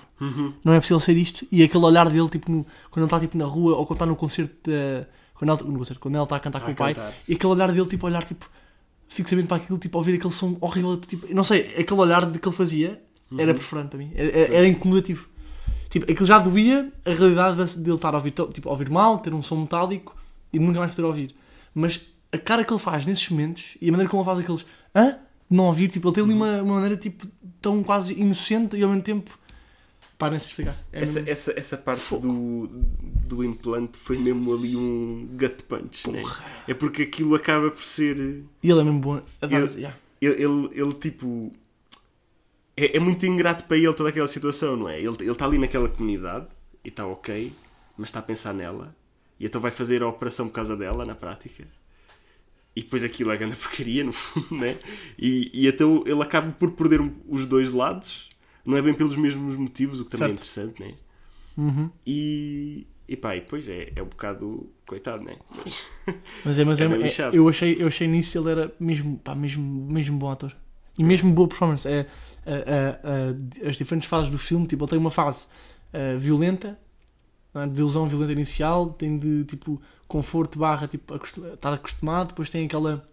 Não 0.63 0.73
é 0.75 0.79
possível 0.81 1.01
ser 1.01 1.17
isto. 1.17 1.47
E 1.51 1.63
aquele 1.63 1.85
olhar 1.85 2.09
dele, 2.11 2.29
tipo, 2.29 2.51
no- 2.53 2.65
quando 2.91 2.99
ele 3.05 3.07
está 3.07 3.19
tipo, 3.21 3.37
na 3.39 3.45
rua 3.47 3.75
ou 3.77 3.87
quando 3.87 3.97
está 3.97 4.07
no 4.07 4.15
concerto 4.17 4.55
da. 4.71 5.07
Quando 5.35 5.53
ele, 5.63 5.71
no 5.73 5.79
concerto, 5.79 6.01
quando 6.01 6.15
ele 6.15 6.23
está 6.25 6.37
a 6.37 6.41
cantar 6.41 6.59
Está 6.59 6.67
com 6.67 6.71
a 6.71 6.75
o 6.75 6.77
pai, 6.77 6.95
cantar. 6.95 7.15
e 7.29 7.35
aquele 7.35 7.53
olhar 7.53 7.73
dele, 7.73 7.87
tipo, 7.87 8.07
olhar 8.07 8.25
tipo 8.25 8.49
fixamente 9.09 9.49
para 9.49 9.57
aquilo, 9.59 9.79
tipo, 9.79 9.97
ouvir 9.99 10.15
aquele 10.17 10.33
som 10.33 10.57
horrível, 10.61 10.97
tipo, 10.99 11.27
não 11.35 11.45
sei, 11.45 11.75
aquele 11.79 12.01
olhar 12.01 12.31
de 12.31 12.39
que 12.39 12.49
ele 12.49 12.55
fazia 12.57 13.03
era 13.39 13.53
perforante 13.55 13.89
para 13.91 13.99
mim, 13.99 14.11
era, 14.15 14.31
era- 14.55 14.67
incomodativo. 14.69 15.29
Tipo, 15.91 16.11
aquilo 16.11 16.27
já 16.27 16.39
doía 16.39 16.93
a 17.05 17.11
realidade 17.11 17.65
de 17.77 17.83
de 17.83 17.89
ele 17.91 17.97
estar 17.97 18.13
a 18.13 18.17
ouvir, 18.19 18.33
tipo, 18.53 18.69
a 18.69 18.73
ouvir 18.73 18.91
mal, 18.91 19.19
ter 19.19 19.33
um 19.33 19.41
som 19.43 19.57
metálico 19.57 20.15
e 20.53 20.59
nunca 20.59 20.79
mais 20.81 20.93
poder 20.93 21.07
ouvir. 21.07 21.35
Mas 21.75 22.03
a 22.33 22.39
cara 22.39 22.65
que 22.65 22.73
ele 22.73 22.81
faz 22.81 23.07
nesses 23.07 23.29
momentos 23.31 23.77
e 23.81 23.89
a 23.89 23.93
maneira 23.93 24.11
como 24.11 24.23
ele 24.23 24.27
faz 24.27 24.39
aqueles 24.41 24.67
hã? 24.95 25.17
Não 25.49 25.65
ouvir, 25.67 25.89
tipo, 25.89 26.09
ele 26.09 26.15
tem 26.15 26.25
ali 26.25 26.33
uma, 26.35 26.63
uma 26.63 26.75
maneira 26.75 26.97
tipo, 26.97 27.27
tão 27.63 27.83
quase 27.83 28.15
inocente 28.15 28.77
e 28.77 28.83
ao 28.83 28.89
mesmo 28.91 29.03
tempo. 29.03 29.39
Sei 30.19 30.37
explicar. 30.37 30.79
É 30.93 31.03
Essa, 31.03 31.15
mesmo- 31.15 31.31
essa, 31.31 31.59
essa 31.59 31.77
parte 31.77 32.17
do, 32.19 32.69
do 32.69 33.45
implante 33.45 33.99
foi 33.99 34.19
mesmo 34.19 34.55
ali 34.55 34.77
um 34.77 35.27
gut 35.39 35.63
punch, 35.65 36.11
né? 36.11 36.23
É 36.67 36.75
porque 36.75 37.03
aquilo 37.03 37.35
acaba 37.35 37.71
por 37.71 37.83
ser. 37.83 38.17
E 38.63 38.71
ele 38.71 38.81
é 38.81 38.85
mesmo 38.85 39.01
bom 39.01 39.23
a 39.43 39.47
dar. 39.47 39.61
Eu- 39.61 39.67
yeah. 39.79 39.97
Ele, 40.21 40.43
ele, 40.43 40.69
ele, 40.73 40.95
tipo. 40.95 41.53
É, 42.77 42.97
é 42.97 43.01
muito 43.01 43.25
ingrato 43.27 43.65
para 43.65 43.77
ele 43.77 43.93
toda 43.95 44.09
aquela 44.11 44.29
situação, 44.29 44.77
não 44.77 44.89
é? 44.89 44.99
Ele 44.99 45.09
ele 45.21 45.31
está 45.31 45.45
ali 45.47 45.59
naquela 45.59 45.89
comunidade 45.89 46.47
e 46.85 46.89
está 46.89 47.07
ok, 47.07 47.53
mas 47.97 48.09
está 48.09 48.19
a 48.21 48.23
pensar 48.23 48.53
nela 48.53 48.95
e 49.39 49.47
então 49.47 49.61
vai 49.61 49.71
fazer 49.71 50.03
a 50.03 50.09
operação 50.09 50.49
por 50.49 50.55
causa 50.55 50.77
dela 50.77 51.05
na 51.05 51.15
prática. 51.15 51.67
E 52.75 52.83
depois 52.83 53.03
aquilo 53.03 53.31
é 53.31 53.37
grande 53.37 53.57
porcaria, 53.57 54.05
no 54.05 54.13
fundo, 54.13 54.61
né? 54.61 54.79
E, 55.19 55.51
e 55.55 55.67
então 55.67 56.03
ele 56.07 56.23
acaba 56.23 56.51
por 56.53 56.71
perder 56.73 57.01
os 57.29 57.47
dois 57.47 57.73
lados, 57.73 58.29
não 58.67 58.77
é 58.77 58.83
bem 58.83 58.93
pelos 58.95 59.17
mesmos 59.17 59.57
motivos, 59.57 60.01
o 60.01 60.05
que 60.05 60.11
também 60.11 60.35
Certo. 60.37 60.61
é 60.61 60.63
interessante, 60.73 60.83
né? 60.83 60.95
Uhum. 61.57 61.91
E, 62.07 62.87
e 63.09 63.17
pá, 63.17 63.35
e 63.37 63.41
depois 63.41 63.69
é, 63.69 63.93
é 63.97 64.03
um 64.03 64.07
bocado 64.07 64.69
coitado, 64.87 65.23
né? 65.25 65.37
Mas, 65.57 65.87
Mas 66.45 66.59
é, 66.59 66.65
mas 66.65 66.81
É 66.81 66.85
é, 66.85 66.87
é- 67.29 67.31
eu, 67.33 67.49
achei, 67.49 67.77
eu 67.81 67.87
achei 67.89 68.07
nisso 68.07 68.39
ele 68.39 68.51
era 68.51 68.75
mesmo, 68.79 69.19
pá, 69.19 69.35
mesmo, 69.35 69.63
mesmo 69.91 70.19
bom 70.19 70.31
ator. 70.31 70.55
E 70.99 71.05
mesmo 71.05 71.31
boa 71.33 71.47
performance. 71.49 71.87
É, 71.87 72.07
a- 72.47 73.67
a- 73.67 73.69
as 73.69 73.77
diferentes 73.77 74.09
fases 74.09 74.31
do 74.31 74.39
filme, 74.39 74.67
tipo, 74.67 74.83
ele 74.85 74.91
tem 74.91 74.99
uma 74.99 75.11
fase 75.11 75.47
violenta, 76.19 76.79
é? 77.55 77.67
desilusão 77.67 78.07
violenta 78.07 78.33
inicial, 78.33 78.91
tem 78.91 79.19
de 79.19 79.45
tipo 79.45 79.81
conforto 80.07 80.59
barra 80.59 80.87
tipo, 80.87 81.13
acostum- 81.15 81.53
estar 81.53 81.73
acostumado, 81.73 82.29
depois 82.29 82.51
tem 82.51 82.67
aquela. 82.67 83.09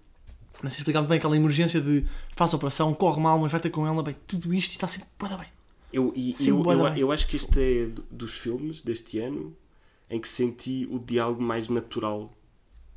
Não 0.62 0.70
sei 0.70 0.78
explicar 0.80 1.00
muito 1.00 1.10
bem 1.10 1.18
aquela 1.18 1.36
emergência 1.36 1.82
de 1.82 2.06
faz 2.36 2.54
a 2.54 2.58
operação, 2.58 2.94
corre 2.94 3.20
mal, 3.22 3.38
mas 3.40 3.52
vai 3.52 3.60
ter 3.60 3.70
com 3.70 3.86
ela, 3.88 4.02
bem, 4.04 4.16
tudo 4.28 4.54
isto 4.54 4.72
e 4.72 4.76
está 4.76 4.88
sempre 4.88 5.08
da 5.30 5.38
bem. 5.38 5.48
Eu, 5.92 6.12
e, 6.16 6.34
Sim, 6.34 6.50
eu, 6.52 6.64
eu, 6.64 6.84
bem. 6.92 7.00
eu 7.00 7.12
acho 7.12 7.28
que 7.28 7.36
este 7.36 7.60
é 7.60 7.86
do- 7.86 8.04
dos 8.10 8.34
filmes 8.40 8.82
deste 8.82 9.20
ano 9.20 9.56
em 10.10 10.20
que 10.20 10.28
senti 10.28 10.88
o 10.90 10.98
diálogo 11.00 11.42
mais 11.42 11.68
natural. 11.70 12.32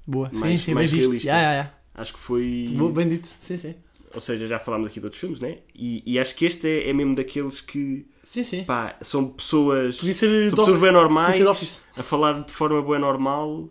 Boa. 0.06 0.30
Mais- 0.32 0.60
sim, 0.60 0.66
sim, 0.66 0.74
mais 0.74 0.90
bem 0.90 0.98
visto. 1.00 1.08
realista. 1.08 1.28
Yeah, 1.28 1.42
yeah, 1.50 1.62
yeah. 1.68 1.78
Acho 1.94 2.12
que 2.14 2.18
foi. 2.18 2.74
Boa, 2.76 2.92
Bem 2.92 3.08
dito. 3.08 3.28
Sim, 3.40 3.56
sim. 3.56 3.74
Ou 4.14 4.20
seja, 4.20 4.46
já 4.46 4.58
falámos 4.58 4.86
aqui 4.88 4.98
de 5.00 5.06
outros 5.06 5.20
filmes, 5.20 5.40
né? 5.40 5.58
E, 5.74 6.02
e 6.06 6.18
acho 6.18 6.34
que 6.34 6.44
este 6.46 6.66
é, 6.68 6.88
é 6.88 6.92
mesmo 6.92 7.14
daqueles 7.14 7.60
que 7.60 8.06
Sim, 8.22 8.42
sim. 8.42 8.64
pá, 8.64 8.96
são 9.02 9.28
pessoas. 9.28 9.98
Podia 9.98 10.14
ser 10.14 10.48
são 10.50 10.58
pessoas 10.58 10.80
bem 10.80 10.92
normais 10.92 11.84
a 11.96 12.02
falar 12.02 12.42
de 12.44 12.52
forma 12.52 12.80
bem 12.82 12.98
normal, 12.98 13.68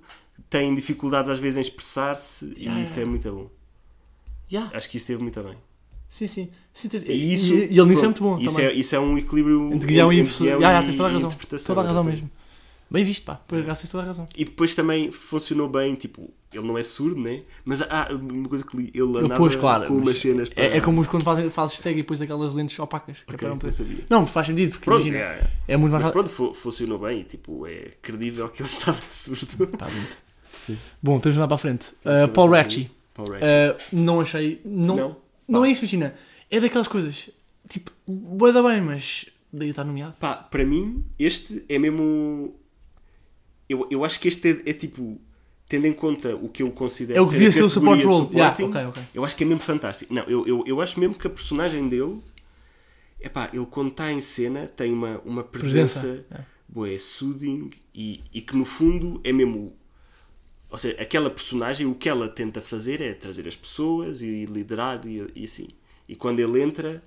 têm 0.49 0.75
dificuldades 0.75 1.31
às 1.31 1.39
vezes 1.39 1.57
em 1.57 1.61
expressar-se 1.61 2.53
e 2.57 2.81
isso 2.81 2.99
é 2.99 3.05
muito 3.05 3.31
bom. 3.31 3.49
Yeah. 4.51 4.69
Acho 4.77 4.89
que 4.89 4.97
isso 4.97 5.03
esteve 5.05 5.21
muito 5.23 5.41
bem. 5.41 5.55
Sim, 6.09 6.27
sim. 6.27 6.49
sim 6.73 6.87
tens- 6.87 7.03
E, 7.03 7.33
isso, 7.33 7.53
e, 7.53 7.73
e 7.73 7.79
ele 7.79 7.85
nisso 7.89 8.03
é 8.03 8.07
muito 8.07 8.23
bom 8.23 8.37
isso 8.39 8.55
também. 8.55 8.69
É, 8.69 8.73
isso 8.73 8.95
é 8.95 8.99
um 8.99 9.17
equilíbrio 9.17 9.73
Entre 9.73 9.87
guião 9.87 10.13
e 10.13 10.19
entre 10.19 10.37
guião 10.37 10.59
Yeah, 10.61 10.81
tens 10.85 10.95
toda 10.97 11.09
a 11.09 11.11
razão. 11.11 11.27
interpretação, 11.29 11.75
Toda 11.75 11.85
a 11.85 11.89
razão 11.89 12.03
exatamente. 12.03 12.21
mesmo. 12.23 12.45
Bem 12.89 13.03
visto, 13.03 13.25
pá. 13.25 13.35
Por 13.35 13.59
acaso 13.59 13.81
tens 13.81 13.91
toda 13.91 14.03
a 14.03 14.07
razão. 14.07 14.25
E 14.37 14.45
depois 14.45 14.75
também 14.75 15.11
funcionou 15.11 15.67
bem, 15.67 15.95
tipo, 15.95 16.29
ele 16.53 16.65
não 16.65 16.77
é 16.77 16.83
surdo, 16.83 17.19
né? 17.19 17.41
Mas 17.65 17.81
há 17.81 18.09
uma 18.13 18.47
coisa 18.47 18.63
que 18.63 18.77
li, 18.77 18.91
ele 18.93 19.17
andava 19.17 19.35
pôs, 19.35 19.55
claro. 19.55 19.87
com 19.87 19.95
mas 19.95 20.03
umas 20.03 20.19
cenas 20.21 20.49
para... 20.49 20.63
é, 20.63 20.77
é 20.77 20.81
como 20.81 21.03
quando 21.05 21.23
fazem, 21.23 21.49
fazes 21.49 21.77
segue 21.79 21.99
e 21.99 22.01
depois 22.03 22.21
aquelas 22.21 22.53
lentes 22.53 22.77
opacas. 22.79 23.17
Que 23.25 23.31
é 23.31 23.33
Ok, 23.33 23.37
para 23.39 23.49
não 23.49 23.57
poder- 23.57 23.73
sabia. 23.73 24.05
Não, 24.07 24.27
faz 24.27 24.45
sentido, 24.47 24.69
porque 24.69 24.85
Pronto, 24.85 25.01
imagina. 25.07 25.19
é, 25.25 25.49
é. 25.67 25.73
É 25.73 25.77
muito 25.77 25.91
mais 25.91 26.03
Mas 26.03 26.11
pronto, 26.13 26.29
fu- 26.29 26.53
funcionou 26.53 26.99
bem 26.99 27.23
tipo, 27.23 27.65
é 27.65 27.91
credível 28.01 28.47
que 28.47 28.61
ele 28.61 28.69
estava 28.69 28.99
surdo. 29.09 29.47
Muito. 29.57 30.79
Bom, 31.01 31.19
temos 31.19 31.37
andar 31.37 31.47
para 31.47 31.55
a 31.55 31.57
frente. 31.59 31.89
Uh, 32.05 32.27
Paul 32.31 32.49
Ratchie. 32.51 32.89
Uh, 33.17 33.77
não 33.91 34.19
achei. 34.19 34.61
Não, 34.65 34.95
Não? 34.95 35.17
não, 35.47 35.65
é 35.65 35.71
isso, 35.71 35.81
imagina. 35.83 36.15
É 36.49 36.59
daquelas 36.59 36.87
coisas. 36.87 37.29
Tipo, 37.69 37.91
boa 38.07 38.51
da 38.51 38.61
bem, 38.61 38.81
mas 38.81 39.25
daí 39.51 39.69
está 39.69 39.83
nomeado. 39.83 40.15
Pá, 40.19 40.35
para 40.35 40.65
mim, 40.65 41.03
este 41.17 41.63
é 41.69 41.79
mesmo. 41.79 42.55
Eu, 43.67 43.87
eu 43.89 44.05
acho 44.05 44.19
que 44.19 44.27
este 44.27 44.49
é, 44.65 44.69
é 44.69 44.73
tipo. 44.73 45.19
Tendo 45.67 45.87
em 45.87 45.93
conta 45.93 46.35
o 46.35 46.47
que 46.47 46.61
eu 46.61 46.69
considero 46.69 47.17
É 47.17 47.21
o 47.23 47.25
que 47.25 47.33
devia 47.33 47.51
ser 47.51 47.63
o 47.63 47.69
support 47.71 47.99
role. 48.03 48.29
Yeah, 48.31 48.55
supporting, 48.55 48.65
ok, 48.65 48.85
ok. 48.85 49.03
eu 49.15 49.25
acho 49.25 49.35
que 49.35 49.43
é 49.43 49.47
mesmo 49.47 49.63
fantástico. 49.63 50.13
Não, 50.13 50.21
eu, 50.25 50.45
eu, 50.45 50.63
eu 50.67 50.79
acho 50.79 50.99
mesmo 50.99 51.15
que 51.15 51.25
a 51.25 51.29
personagem 51.29 51.89
dele. 51.89 52.21
Epá, 53.19 53.49
ele 53.51 53.65
quando 53.65 53.89
está 53.89 54.11
em 54.11 54.21
cena 54.21 54.67
tem 54.67 54.93
uma, 54.93 55.19
uma 55.25 55.43
presença, 55.43 56.01
Presença, 56.01 56.25
é. 56.31 56.41
bué, 56.67 56.95
soothing 56.99 57.71
e, 57.95 58.21
e 58.31 58.41
que 58.41 58.55
no 58.55 58.63
fundo 58.63 59.19
é 59.23 59.31
mesmo. 59.33 59.73
Ou 60.69 60.77
seja, 60.77 60.99
aquela 61.01 61.29
personagem, 61.29 61.87
o 61.87 61.95
que 61.95 62.09
ela 62.09 62.27
tenta 62.27 62.61
fazer 62.61 63.01
é 63.01 63.13
trazer 63.13 63.47
as 63.47 63.55
pessoas 63.55 64.21
e 64.21 64.45
liderar 64.45 65.05
e, 65.05 65.25
e 65.35 65.43
assim. 65.43 65.69
E 66.07 66.15
quando 66.15 66.39
ele 66.39 66.61
entra, 66.61 67.03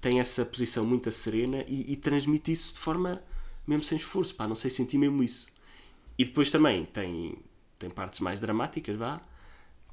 tem 0.00 0.20
essa 0.20 0.44
posição 0.44 0.84
muito 0.84 1.10
serena 1.10 1.64
e, 1.68 1.92
e 1.92 1.96
transmite 1.96 2.52
isso 2.52 2.74
de 2.74 2.80
forma 2.80 3.22
mesmo 3.66 3.84
sem 3.84 3.96
esforço. 3.96 4.34
Pá, 4.34 4.46
não 4.46 4.56
sei 4.56 4.70
sentir 4.70 4.98
mesmo 4.98 5.22
isso. 5.22 5.46
E 6.18 6.24
depois 6.24 6.50
também 6.50 6.84
tem, 6.84 7.36
tem 7.78 7.90
partes 7.90 8.20
mais 8.20 8.38
dramáticas, 8.40 8.96
vá. 8.96 9.20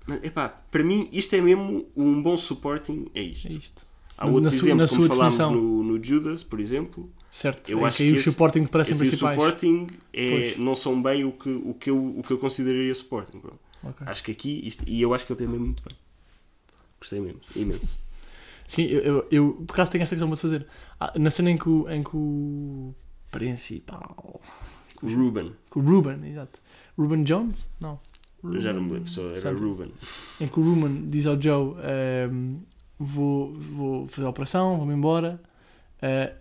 Mas, 0.06 0.24
epá, 0.24 0.50
para 0.50 0.84
mim, 0.84 1.10
isto 1.12 1.36
é 1.36 1.42
mesmo 1.42 1.88
um 1.96 2.22
bom 2.22 2.38
supporting. 2.38 3.08
É 3.14 3.22
isto. 3.22 3.48
É 3.48 3.52
isto. 3.52 3.86
Há 4.18 4.28
outros 4.28 4.54
na 4.54 4.60
exemplos, 4.60 4.92
como 4.92 5.08
falámos 5.08 5.40
no, 5.40 5.84
no 5.84 6.04
Judas, 6.04 6.44
por 6.44 6.60
exemplo. 6.60 7.12
Certo. 7.32 7.70
Eu 7.72 7.80
é 7.86 7.88
acho 7.88 7.98
que 7.98 8.12
que, 8.12 8.16
esse, 8.18 8.30
supporting 8.30 8.66
parecem 8.66 8.92
esse 8.92 9.04
e 9.04 9.08
o 9.08 9.10
principais. 9.10 9.40
supporting 9.40 9.88
é, 10.14 10.30
Pois. 10.30 10.58
não 10.58 10.76
são 10.76 11.02
bem 11.02 11.24
o 11.24 11.32
que, 11.32 11.50
o, 11.50 11.74
que 11.74 11.90
eu, 11.90 12.20
o 12.20 12.22
que 12.22 12.32
eu 12.34 12.38
consideraria 12.38 12.94
supporting. 12.94 13.40
bro. 13.40 13.58
Ok. 13.84 14.06
Acho 14.06 14.22
que 14.24 14.32
aqui, 14.32 14.68
isto, 14.68 14.84
e 14.86 15.02
eu 15.02 15.14
acho 15.14 15.26
que 15.26 15.32
ele 15.32 15.38
tem 15.40 15.48
mesmo 15.48 15.66
muito 15.68 15.82
bem. 15.82 15.98
Gostei 17.00 17.22
mesmo, 17.22 17.40
imenso. 17.56 17.98
Sim, 18.68 18.84
eu, 18.84 19.02
eu, 19.02 19.28
eu 19.32 19.54
por 19.66 19.74
acaso 19.74 19.92
tenho 19.94 20.04
esta 20.04 20.14
questão 20.16 20.28
para 20.28 20.38
fazer. 20.38 20.68
Ah, 21.00 21.14
na 21.18 21.32
cena 21.32 21.50
em 21.52 21.58
que 21.58 21.68
o, 21.70 21.90
em 21.90 22.04
que 22.04 22.16
o 22.16 22.94
principal. 23.32 24.42
O 25.02 25.08
Ruben, 25.08 25.54
O 25.74 25.80
Ruben, 25.80 26.30
exato. 26.30 26.60
Ruben 26.98 27.24
Jones? 27.24 27.70
Não. 27.80 28.00
eu 28.44 28.62
já 28.62 28.72
não 28.74 28.82
me 28.84 28.92
lembro, 28.94 29.10
só 29.10 29.22
era 29.28 29.36
Something. 29.40 29.64
Ruben. 29.64 29.92
Em 30.42 30.48
que 30.48 30.60
o 30.60 30.64
Ruben 30.64 31.10
diz 31.10 31.26
ao 31.26 31.42
Joe: 31.42 31.76
ehm, 31.82 32.58
vou, 33.00 33.54
vou 33.54 34.08
fazer 34.08 34.28
a 34.28 34.30
operação, 34.30 34.78
vou-me 34.78 34.94
embora. 34.94 35.42
Eh, 36.02 36.36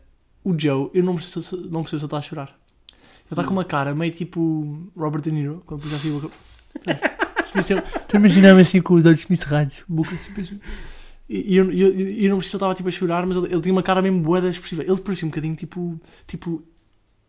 o 0.44 0.59
Joe, 0.59 0.90
eu 0.94 1.02
não 1.04 1.14
percebo, 1.16 1.42
se- 1.44 1.56
não 1.68 1.82
percebo 1.82 1.88
se 1.88 1.94
ele 1.97 2.04
está 2.06 2.18
a 2.18 2.23
chorar. 2.23 2.49
Ele 2.49 3.32
está 3.32 3.44
com 3.44 3.52
uma 3.52 3.64
cara 3.64 3.94
meio 3.94 4.12
tipo 4.12 4.90
Robert 4.97 5.20
De 5.23 5.30
Niro, 5.30 5.62
quando 5.67 5.80
pôs 5.82 5.93
assim 5.95 6.10
a 6.17 6.21
boca. 6.21 6.34
Estou 7.43 7.80
a 8.14 8.17
imaginar-me 8.17 8.60
assim 8.60 8.80
com 8.80 8.95
os 8.95 9.06
olhos 9.06 9.23
cerrados, 9.23 9.82
boca 9.88 10.14
super 10.17 10.43
assim. 10.43 10.60
E 11.28 11.54
eu, 11.56 11.71
eu, 11.71 11.88
eu, 11.93 12.28
não 12.30 12.38
percebi 12.38 12.43
se 12.43 12.56
ele 12.56 12.56
estava 12.56 12.75
tipo 12.75 12.88
a 12.88 12.93
chorar, 12.93 13.25
mas 13.25 13.36
ele, 13.36 13.47
ele 13.52 13.60
tinha 13.60 13.73
uma 13.73 13.82
cara 13.84 14.02
mesmo 14.02 14.21
boeda 14.21 14.49
expressiva. 14.49 14.82
Ele 14.82 15.00
parecia 15.00 15.26
um 15.26 15.30
bocadinho 15.30 15.54
tipo, 15.54 16.00
tipo 16.26 16.62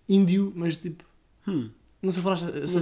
índio, 0.10 0.52
mas 0.56 0.78
tipo. 0.78 1.04
Hum. 1.48 1.70
Não 2.02 2.12
sei 2.12 2.24
falar. 2.24 2.38
se- 2.38 2.46
Não 2.52 2.66
sei, 2.68 2.82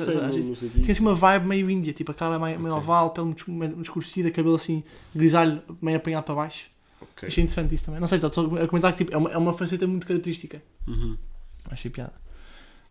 sei 0.56 0.69
tinha 0.69 0.91
assim 0.91 1.01
uma 1.01 1.13
vibe 1.13 1.45
meio 1.45 1.69
índia, 1.69 1.91
tipo 1.91 2.12
a 2.12 2.13
cara 2.15 2.39
meio, 2.39 2.58
meio 2.58 2.73
Ok. 2.73 2.84
oval, 2.84 3.10
pele 3.12 3.25
muito, 3.27 3.51
meio 3.51 3.82
escurecida, 3.82 4.32
cabelo 4.32 4.56
assim 4.56 4.82
grisalho, 5.13 5.62
meio 5.82 5.97
apanhado 5.97 6.23
para 6.23 6.36
baixo. 6.36 6.67
Ok. 7.01 7.27
Achei 7.27 7.43
interessante 7.43 7.75
isso 7.75 7.85
também. 7.85 7.99
Não 7.99 8.07
sei, 8.07 8.17
estou 8.17 8.31
só 8.31 8.45
a 8.55 8.67
comentar 8.67 8.91
que 8.93 8.99
tipo, 8.99 9.13
é, 9.13 9.17
uma, 9.17 9.31
é 9.31 9.38
uma 9.38 9.53
faceta 9.53 9.88
muito 9.88 10.05
característica. 10.05 10.62
Uhum. 10.88 11.17
Achei 11.65 11.89
piada. 11.89 12.13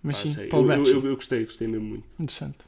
Mas 0.03 0.17
Ah, 0.19 0.23
sim, 0.23 0.35
sei. 0.35 0.49
Paul 0.49 0.71
eu, 0.71 0.87
eu, 0.87 1.07
eu, 1.07 1.17
gostei, 1.17 1.45
gostei 1.45 1.69
mesmo 1.69 1.87
muito. 1.87 2.05
Interessante. 2.19 2.59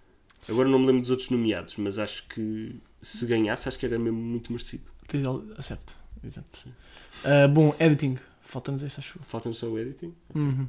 Agora 0.48 0.68
não 0.68 0.78
me 0.78 0.86
lembro 0.86 1.02
dos 1.02 1.10
outros 1.10 1.30
nomeados, 1.30 1.76
mas 1.76 1.98
acho 1.98 2.26
que 2.26 2.74
se 3.02 3.26
ganhasse, 3.26 3.68
acho 3.68 3.78
que 3.78 3.86
era 3.86 3.98
mesmo 3.98 4.18
muito 4.18 4.52
merecido. 4.52 4.84
Tens 5.06 5.24
acerto. 5.56 5.96
Exato. 6.24 6.68
Ah, 7.24 7.48
bom, 7.48 7.74
editing. 7.78 8.18
Falta-nos 8.42 8.82
este, 8.82 9.00
acho. 9.00 9.18
Falta-nos 9.20 9.58
só 9.58 9.68
o 9.68 9.78
editing. 9.78 10.12
Uhum. 10.34 10.66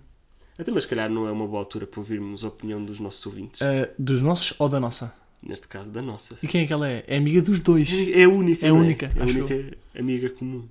Até, 0.57 0.71
mas 0.71 0.84
se 0.84 0.89
calhar 0.89 1.10
não 1.10 1.27
é 1.27 1.31
uma 1.31 1.47
boa 1.47 1.60
altura 1.60 1.88
para 1.88 1.99
ouvirmos 1.99 2.43
a 2.43 2.49
opinião 2.49 2.84
dos 2.84 2.99
nossos 2.99 3.25
ouvintes. 3.25 3.62
Ah, 3.62 3.89
dos 3.97 4.21
nossos 4.21 4.53
ou 4.60 4.69
da 4.69 4.79
nossa? 4.79 5.13
Neste 5.41 5.67
caso, 5.67 5.89
da 5.89 6.01
nossa. 6.01 6.36
E 6.43 6.47
quem 6.47 6.63
é 6.63 6.67
que 6.67 6.73
ela 6.73 6.88
é? 6.88 7.04
É 7.08 7.17
amiga 7.17 7.41
dos 7.41 7.62
dois. 7.62 7.89
É 8.13 8.23
a 8.25 8.30
única. 8.30 8.65
É 8.65 8.69
não 8.69 8.77
única, 8.80 9.06
É 9.15 9.19
a 9.19 9.23
acho 9.23 9.38
única 9.39 9.77
amiga 9.97 10.30
comum. 10.30 10.67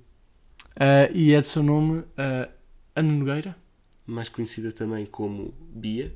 Ah, 0.75 1.09
e 1.13 1.33
é 1.33 1.41
de 1.41 1.47
seu 1.47 1.61
nome 1.61 2.03
ah, 2.17 2.47
Ana 2.95 3.11
Nogueira. 3.11 3.55
Mais 4.07 4.29
conhecida 4.29 4.71
também 4.71 5.05
como 5.05 5.53
Bia, 5.73 6.13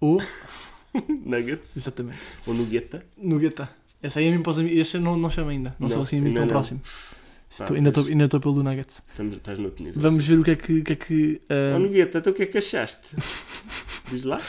Ou. 0.00 0.20
Nuggets 1.24 1.76
Exatamente. 1.76 2.18
ou 2.46 2.54
Nugueta. 2.54 3.04
Nugueta. 3.16 3.68
Essa 4.02 4.20
aí 4.20 4.26
é 4.26 4.30
mesmo 4.30 4.44
para 4.44 4.50
os 4.50 4.58
amigos. 4.58 4.78
Esse 4.78 4.96
eu 4.98 5.00
não, 5.00 5.16
não 5.16 5.28
chamo 5.30 5.50
ainda. 5.50 5.74
Não, 5.78 5.90
sou 5.90 6.02
assim 6.02 6.18
amigo 6.18 6.28
ainda 6.28 6.40
tão 6.40 6.46
não. 6.46 6.52
próximo. 6.52 6.80
Pá, 6.80 7.64
Estou- 7.64 7.76
ainda 7.76 7.88
estou 7.88 8.04
ainda 8.06 8.24
estou 8.26 8.40
pelo 8.40 8.62
Nuggets. 8.62 9.02
estamos- 9.10 9.36
Estás 9.36 9.58
no 9.58 9.64
outro 9.66 9.82
nível. 9.84 10.00
Vamos 10.00 10.24
ver 10.26 10.38
o 10.38 10.44
que 10.44 10.50
é 10.52 10.56
que. 10.56 10.78
o 10.80 10.84
que, 10.84 10.92
é 10.92 10.96
que 10.96 11.40
ah, 11.48 11.74
Oh, 11.76 11.78
Nugueta, 11.80 12.18
então 12.18 12.32
o 12.32 12.36
que 12.36 12.42
é 12.42 12.46
que 12.46 12.58
achaste? 12.58 13.16
Diz 14.10 14.22
lá. 14.24 14.40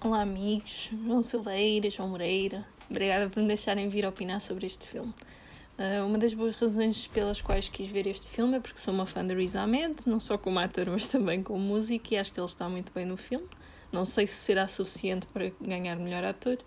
Olá 0.00 0.22
amigos, 0.22 0.90
João 1.06 1.22
Silveira, 1.22 1.88
João 1.90 2.08
Moreira, 2.10 2.64
obrigada 2.92 3.28
por 3.28 3.40
me 3.40 3.48
deixarem 3.48 3.88
vir 3.88 4.06
opinar 4.06 4.40
sobre 4.40 4.66
este 4.66 4.86
filme. 4.86 5.12
Ah, 5.78 6.04
uma 6.04 6.18
das 6.18 6.34
boas 6.34 6.54
razões 6.56 7.06
pelas 7.08 7.40
quais 7.40 7.68
quis 7.68 7.90
ver 7.90 8.06
este 8.06 8.28
filme 8.28 8.56
é 8.56 8.60
porque 8.60 8.78
sou 8.78 8.94
uma 8.94 9.06
fã 9.06 9.26
de 9.26 9.34
Riz 9.34 9.56
Ahmed, 9.56 9.96
não 10.06 10.20
só 10.20 10.38
como 10.38 10.58
ator, 10.58 10.86
mas 10.90 11.08
também 11.08 11.42
como 11.42 11.58
músico, 11.58 12.14
e 12.14 12.16
acho 12.16 12.32
que 12.32 12.38
ele 12.38 12.46
está 12.46 12.68
muito 12.68 12.92
bem 12.92 13.04
no 13.04 13.16
filme. 13.16 13.48
Não 13.90 14.04
sei 14.04 14.26
se 14.26 14.34
será 14.34 14.68
suficiente 14.68 15.26
para 15.26 15.50
ganhar 15.60 15.96
melhor 15.96 16.24
ator, 16.24 16.58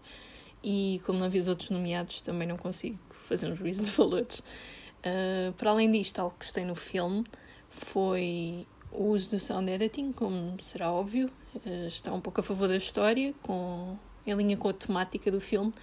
e 0.64 1.02
como 1.06 1.20
não 1.20 1.30
vi 1.30 1.40
os 1.40 1.48
outros 1.48 1.70
nomeados, 1.70 2.22
também 2.22 2.48
não 2.48 2.58
consigo 2.58 3.00
fazer 3.28 3.48
um 3.48 3.56
juízo 3.56 3.84
de 3.84 3.92
valores. 3.92 4.42
Ah, 5.04 5.54
para 5.58 5.70
além 5.70 5.92
disto, 5.92 6.20
algo 6.20 6.36
que 6.38 6.46
gostei 6.46 6.66
no 6.66 6.76
filme 6.76 7.24
foi 7.70 8.68
o 8.92 9.10
uso 9.10 9.30
do 9.30 9.40
sound 9.40 9.70
editing, 9.70 10.12
como 10.12 10.60
será 10.60 10.92
óbvio, 10.92 11.30
eh, 11.66 11.88
está 11.88 12.12
um 12.14 12.22
pouco 12.22 12.40
a 12.40 12.44
favor 12.44 12.68
da 12.68 12.78
história, 12.78 13.34
com, 13.42 13.98
em 14.26 14.34
linha 14.34 14.58
com 14.58 14.70
a 14.70 14.74
temática 14.74 15.30
do 15.30 15.42
filme, 15.42 15.74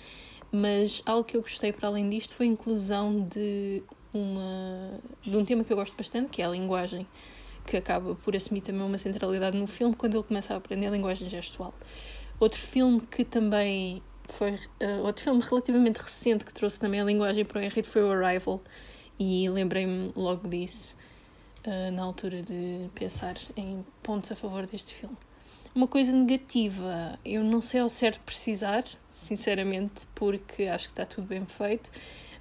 mas 0.53 1.03
algo 1.07 1.25
que 1.25 1.37
eu 1.37 1.41
gostei 1.41 1.73
para 1.73 1.89
além 1.89 2.09
disto 2.11 2.35
foi 2.35 2.47
a 2.47 2.51
inclusão 2.51 3.27
de, 3.27 3.83
uma, 4.13 5.01
de 5.23 5.37
um 5.37 5.45
tema 5.45 5.65
que 5.65 5.73
eu 5.73 5.77
gosto 5.77 5.97
bastante, 5.97 6.29
que 6.29 6.43
é 6.43 6.45
a 6.45 6.51
linguagem, 6.51 7.07
que 7.67 7.77
acaba 7.77 8.15
por 8.15 8.37
assumir 8.37 8.61
também 8.61 8.83
uma 8.83 8.99
centralidade 8.99 9.57
no 9.57 9.67
filme 9.67 9.97
quando 9.97 10.15
ele 10.15 10.23
começa 10.23 10.53
a 10.53 10.59
aprender 10.59 10.89
a 10.89 10.91
linguagem 10.91 11.29
gestual. 11.29 11.73
Outro 12.39 12.61
filme 12.61 13.01
que 13.01 13.25
também 13.25 14.03
foi 14.29 14.59
eh, 14.81 15.01
outro 15.03 15.23
filme 15.25 15.41
relativamente 15.41 15.97
recente 15.97 16.45
que 16.45 16.53
trouxe 16.53 16.79
também 16.79 17.01
a 17.01 17.05
linguagem 17.05 17.45
para 17.45 17.61
o 17.61 17.63
enredo 17.63 17.87
foi 17.87 18.03
o 18.03 18.11
Arrival 18.11 18.61
e 19.19 19.49
lembrei-me 19.49 20.13
logo 20.17 20.49
disso 20.49 20.95
uh, 21.67 21.93
na 21.93 22.03
altura 22.03 22.43
de 22.43 22.89
pensar 22.95 23.37
em 23.57 23.85
pontos 24.03 24.33
a 24.33 24.37
favor 24.37 24.67
deste 24.67 24.95
filme. 24.95 25.17
Uma 25.75 25.87
coisa 25.87 26.13
negativa, 26.13 27.19
eu 27.25 27.43
não 27.43 27.63
sei 27.63 27.81
ao 27.81 27.89
certo 27.89 28.21
precisar, 28.21 28.85
sinceramente, 29.11 30.07
porque 30.15 30.65
acho 30.65 30.85
que 30.89 30.93
está 30.93 31.07
tudo 31.07 31.27
bem 31.27 31.47
feito, 31.47 31.91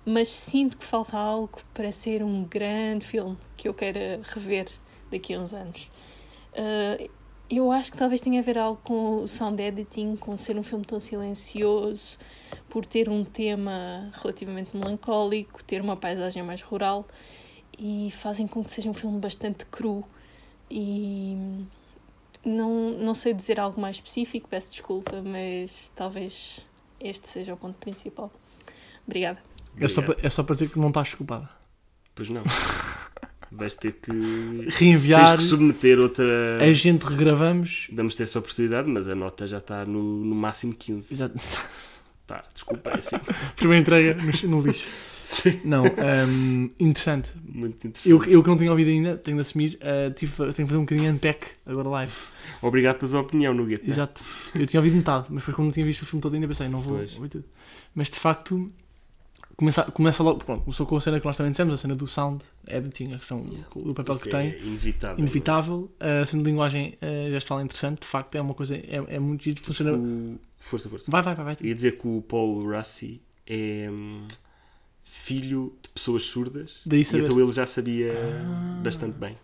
mas 0.05 0.27
sinto 0.27 0.75
que 0.77 0.83
falta 0.83 1.17
algo 1.17 1.61
para 1.73 1.93
ser 1.93 2.23
um 2.23 2.43
grande 2.43 3.05
filme 3.05 3.37
que 3.55 3.69
eu 3.69 3.73
queira 3.73 4.19
rever 4.21 4.67
daqui 5.09 5.33
a 5.33 5.39
uns 5.39 5.53
anos. 5.53 5.89
Uh, 6.51 7.09
eu 7.49 7.71
acho 7.71 7.93
que 7.93 7.97
talvez 7.97 8.19
tenha 8.19 8.41
a 8.41 8.43
ver 8.43 8.57
algo 8.57 8.81
com 8.83 9.23
o 9.23 9.27
sound 9.29 9.63
editing, 9.63 10.17
com 10.17 10.37
ser 10.37 10.57
um 10.57 10.63
filme 10.63 10.83
tão 10.83 10.99
silencioso, 10.99 12.17
por 12.69 12.85
ter 12.85 13.07
um 13.07 13.23
tema 13.23 14.11
relativamente 14.21 14.75
melancólico, 14.75 15.63
ter 15.63 15.79
uma 15.79 15.95
paisagem 15.95 16.43
mais 16.43 16.61
rural 16.61 17.07
e 17.79 18.11
fazem 18.11 18.45
com 18.45 18.61
que 18.61 18.71
seja 18.71 18.89
um 18.89 18.93
filme 18.93 19.19
bastante 19.19 19.65
cru 19.67 20.03
e 20.69 21.65
não, 22.45 22.91
não 22.91 23.13
sei 23.13 23.33
dizer 23.33 23.59
algo 23.59 23.79
mais 23.79 23.97
específico, 23.97 24.47
peço 24.49 24.71
desculpa, 24.71 25.21
mas 25.21 25.91
talvez 25.95 26.65
este 26.99 27.27
seja 27.27 27.53
o 27.53 27.57
ponto 27.57 27.77
principal. 27.77 28.31
Obrigada. 29.05 29.39
É 29.79 29.87
só, 29.87 30.01
para, 30.01 30.17
é 30.21 30.29
só 30.29 30.43
para 30.43 30.53
dizer 30.53 30.69
que 30.69 30.79
não 30.79 30.89
estás 30.89 31.07
desculpada. 31.07 31.49
Pois 32.13 32.29
não. 32.29 32.43
Vais 33.53 33.75
ter 33.75 33.93
que 33.93 34.11
Reenviar. 34.69 35.27
Tens 35.27 35.37
que 35.37 35.43
submeter 35.43 35.99
outra. 35.99 36.57
A 36.61 36.71
gente 36.71 37.03
regravamos. 37.03 37.87
Damos-te 37.91 38.23
essa 38.23 38.39
oportunidade, 38.39 38.89
mas 38.89 39.09
a 39.09 39.15
nota 39.15 39.45
já 39.45 39.57
está 39.57 39.83
no, 39.85 40.01
no 40.01 40.35
máximo 40.35 40.73
15. 40.73 41.15
Já, 41.17 41.29
Tá, 42.31 42.45
desculpa, 42.53 42.91
é 42.91 42.97
assim. 42.99 43.17
primeira 43.57 43.81
entrega 43.81 44.17
no 44.47 44.61
lixo. 44.61 44.87
Não, 45.63 45.83
hum, 45.83 46.69
interessante. 46.79 47.31
Muito 47.43 47.87
interessante. 47.87 48.09
Eu, 48.09 48.23
eu 48.25 48.43
que 48.43 48.49
não 48.49 48.57
tinha 48.57 48.71
ouvido 48.71 48.89
ainda, 48.89 49.17
tenho 49.17 49.37
de 49.37 49.41
assumir, 49.41 49.79
uh, 49.81 50.11
tive, 50.13 50.35
tenho 50.35 50.53
que 50.53 50.65
fazer 50.65 50.77
um 50.77 50.81
bocadinho 50.81 51.07
de 51.07 51.15
unpack 51.15 51.47
agora 51.65 51.89
live. 51.89 52.13
Obrigado 52.61 52.99
pela 52.99 53.11
tua 53.11 53.21
opinião, 53.21 53.53
Nuguet. 53.53 53.89
Exato. 53.89 54.23
Eu 54.55 54.65
tinha 54.65 54.79
ouvido 54.79 54.95
metade, 54.97 55.27
mas 55.29 55.39
depois, 55.41 55.55
como 55.55 55.67
não 55.67 55.71
tinha 55.71 55.85
visto 55.85 56.03
o 56.03 56.05
filme 56.05 56.21
todo, 56.21 56.33
ainda 56.33 56.47
pensei, 56.47 56.67
não 56.67 56.79
vou 56.79 56.97
Pois. 56.97 57.15
ouvir 57.15 57.29
tudo. 57.29 57.45
Mas 57.95 58.09
de 58.09 58.17
facto, 58.17 58.71
começa, 59.55 59.83
começa 59.83 60.23
logo. 60.23 60.43
Pronto, 60.43 60.63
começou 60.63 60.85
com 60.85 60.97
a 60.97 61.01
cena 61.01 61.19
que 61.19 61.25
nós 61.25 61.37
também 61.37 61.51
dissemos, 61.51 61.73
a 61.73 61.77
cena 61.77 61.95
do 61.95 62.07
sound 62.07 62.43
editing, 62.67 63.13
a 63.13 63.17
questão 63.17 63.43
do 63.43 63.93
papel 63.93 64.15
Isso 64.15 64.23
que 64.23 64.35
é 64.35 64.51
tem. 64.51 64.67
Inevitável. 64.67 65.19
Inevitável. 65.19 65.91
A 65.99 66.25
cena 66.25 66.43
de 66.43 66.49
linguagem 66.49 66.97
uh, 67.01 67.29
gestual 67.31 67.59
é 67.59 67.63
interessante, 67.63 68.01
de 68.01 68.07
facto, 68.07 68.35
é 68.35 68.41
uma 68.41 68.53
coisa, 68.53 68.75
é, 68.75 69.03
é 69.07 69.19
muito 69.19 69.43
giro, 69.43 69.61
funciona. 69.61 69.93
O... 69.93 70.39
Força, 70.57 70.89
força. 70.89 71.05
Vai, 71.09 71.21
vai, 71.21 71.35
vai, 71.35 71.45
vai. 71.45 71.57
Eu 71.61 71.67
ia 71.67 71.75
dizer 71.75 71.97
que 71.97 72.07
o 72.07 72.21
Paul 72.21 72.69
Rassi 72.69 73.21
é 73.47 73.89
hum, 73.89 74.27
filho 75.03 75.73
de 75.81 75.89
pessoas 75.89 76.23
surdas 76.23 76.81
Daí 76.85 77.01
e 77.01 77.17
então 77.17 77.39
ele 77.39 77.51
já 77.51 77.65
sabia 77.65 78.13
Ah. 78.13 78.79
bastante 78.83 79.17
bem. 79.17 79.37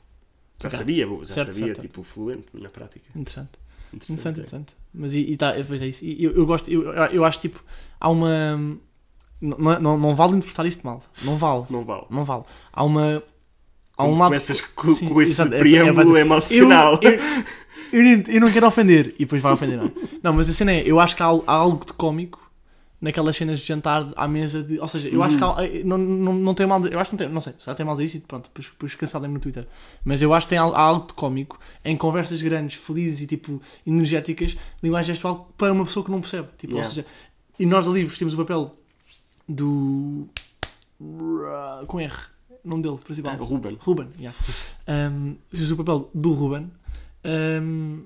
Já 0.60 0.68
Ok. 0.68 0.78
sabia, 0.80 1.08
já 1.24 1.34
Certo, 1.34 1.54
sabia, 1.54 1.66
certo. 1.68 1.82
tipo, 1.82 2.04
fluente 2.04 2.48
na 2.54 2.70
prática. 2.70 3.06
Interessante. 3.16 3.52
Interessante. 3.94 4.14
Interessante, 4.14 4.38
é. 4.40 4.44
interessante. 4.44 4.74
Mas 4.94 5.14
e, 5.14 5.20
e 5.20 5.38
tá, 5.38 5.52
depois 5.52 5.82
é 5.82 5.88
isso. 5.88 6.04
E 6.04 6.24
eu, 6.24 6.32
eu 6.32 6.46
gosto, 6.46 6.70
eu, 6.72 6.92
eu 6.92 7.24
acho 7.24 7.40
tipo, 7.40 7.64
há 8.00 8.10
uma. 8.10 8.58
Não, 9.40 9.80
não, 9.80 9.98
não 10.00 10.16
vale 10.16 10.34
interpretar 10.34 10.66
isto 10.66 10.84
mal. 10.86 11.04
Não 11.24 11.38
vale. 11.38 11.66
Não 11.70 11.84
vale. 11.86 12.06
Não 12.10 12.26
vale. 12.26 12.44
Há 12.74 12.84
uma. 12.84 13.24
Há 13.96 14.04
um 14.04 14.12
lado. 14.18 14.30
começas 14.30 14.62
com, 14.62 14.94
Sim, 14.94 15.10
com 15.10 15.22
esse 15.22 15.34
exato, 15.34 15.54
é- 15.54 15.60
preâmbulo 15.60 16.18
é- 16.18 16.22
emocional. 16.22 17.00
Eu, 17.02 17.12
eu, 18.04 18.24
eu, 18.28 18.42
não 18.42 18.52
quero 18.52 18.68
ofender. 18.68 19.14
E 19.16 19.20
depois 19.26 19.42
vai 19.42 19.54
ofender, 19.54 19.78
não. 19.78 19.92
Não, 20.22 20.34
mas 20.34 20.50
a 20.50 20.54
cena 20.54 20.72
é, 20.74 20.82
eu 20.86 21.00
acho 21.00 21.16
que 21.16 21.24
há, 21.24 21.28
há 21.28 21.54
algo 21.54 21.86
de 21.86 21.94
cómico 21.94 22.47
naquelas 23.00 23.36
cenas 23.36 23.60
de 23.60 23.66
jantar 23.68 24.12
à 24.16 24.28
mesa 24.28 24.64
de. 24.64 24.80
Ou 24.80 24.88
seja, 24.88 25.08
eu 25.10 25.22
acho 25.24 25.38
que 25.38 25.44
há, 25.44 25.56
eh, 25.64 25.84
não, 25.84 25.98
não, 25.98 26.34
não 26.34 26.54
tem 26.54 26.66
mal. 26.66 26.84
Eu 26.88 27.00
acho 27.00 27.12
que 27.12 27.16
não 27.16 27.18
tem. 27.18 27.30
Não 27.30 27.42
sei, 27.42 27.54
se 27.60 27.70
há 27.70 27.76
tem 27.76 27.86
mal 27.86 28.00
isso 28.02 28.18
e 28.18 28.20
pronto, 28.22 28.46
depois, 28.46 28.68
depois 28.68 28.96
cancelem 28.96 29.30
no 29.32 29.40
Twitter. 29.40 29.68
Mas 30.04 30.22
eu 30.22 30.34
acho 30.34 30.48
que 30.48 30.52
tem 30.52 30.58
al- 30.58 30.76
há 30.76 30.82
algo 30.82 31.08
de 31.08 31.14
cómico 31.14 31.60
em 31.86 31.96
conversas 31.96 32.42
grandes, 32.42 32.76
felizes 32.76 33.22
e 33.22 33.28
tipo 33.28 33.62
energéticas, 33.86 34.58
linguagem 34.82 35.14
gestual 35.14 35.52
para 35.58 35.72
uma 35.74 35.86
pessoa 35.86 36.04
que 36.04 36.12
não 36.12 36.22
percebe. 36.22 36.48
Tipo, 36.58 36.74
Yeah. 36.74 36.88
ou 36.90 36.94
seja, 36.96 37.08
e 37.60 37.66
nós 37.66 37.88
ali 37.88 38.04
vestimos 38.04 38.34
o 38.34 38.38
papel 38.38 38.76
do. 39.48 40.28
com 41.88 42.00
R, 42.00 42.14
nome 42.64 42.84
dele, 42.84 42.98
principal. 42.98 43.34
Ah, 43.34 43.44
Ruben. 43.44 43.78
Ruben, 43.80 44.08
yeah. 44.20 44.36
um, 45.12 45.36
o 45.74 45.78
papel 45.78 46.10
do 46.14 46.34
Ruben. 46.34 46.72
Um, 47.24 48.04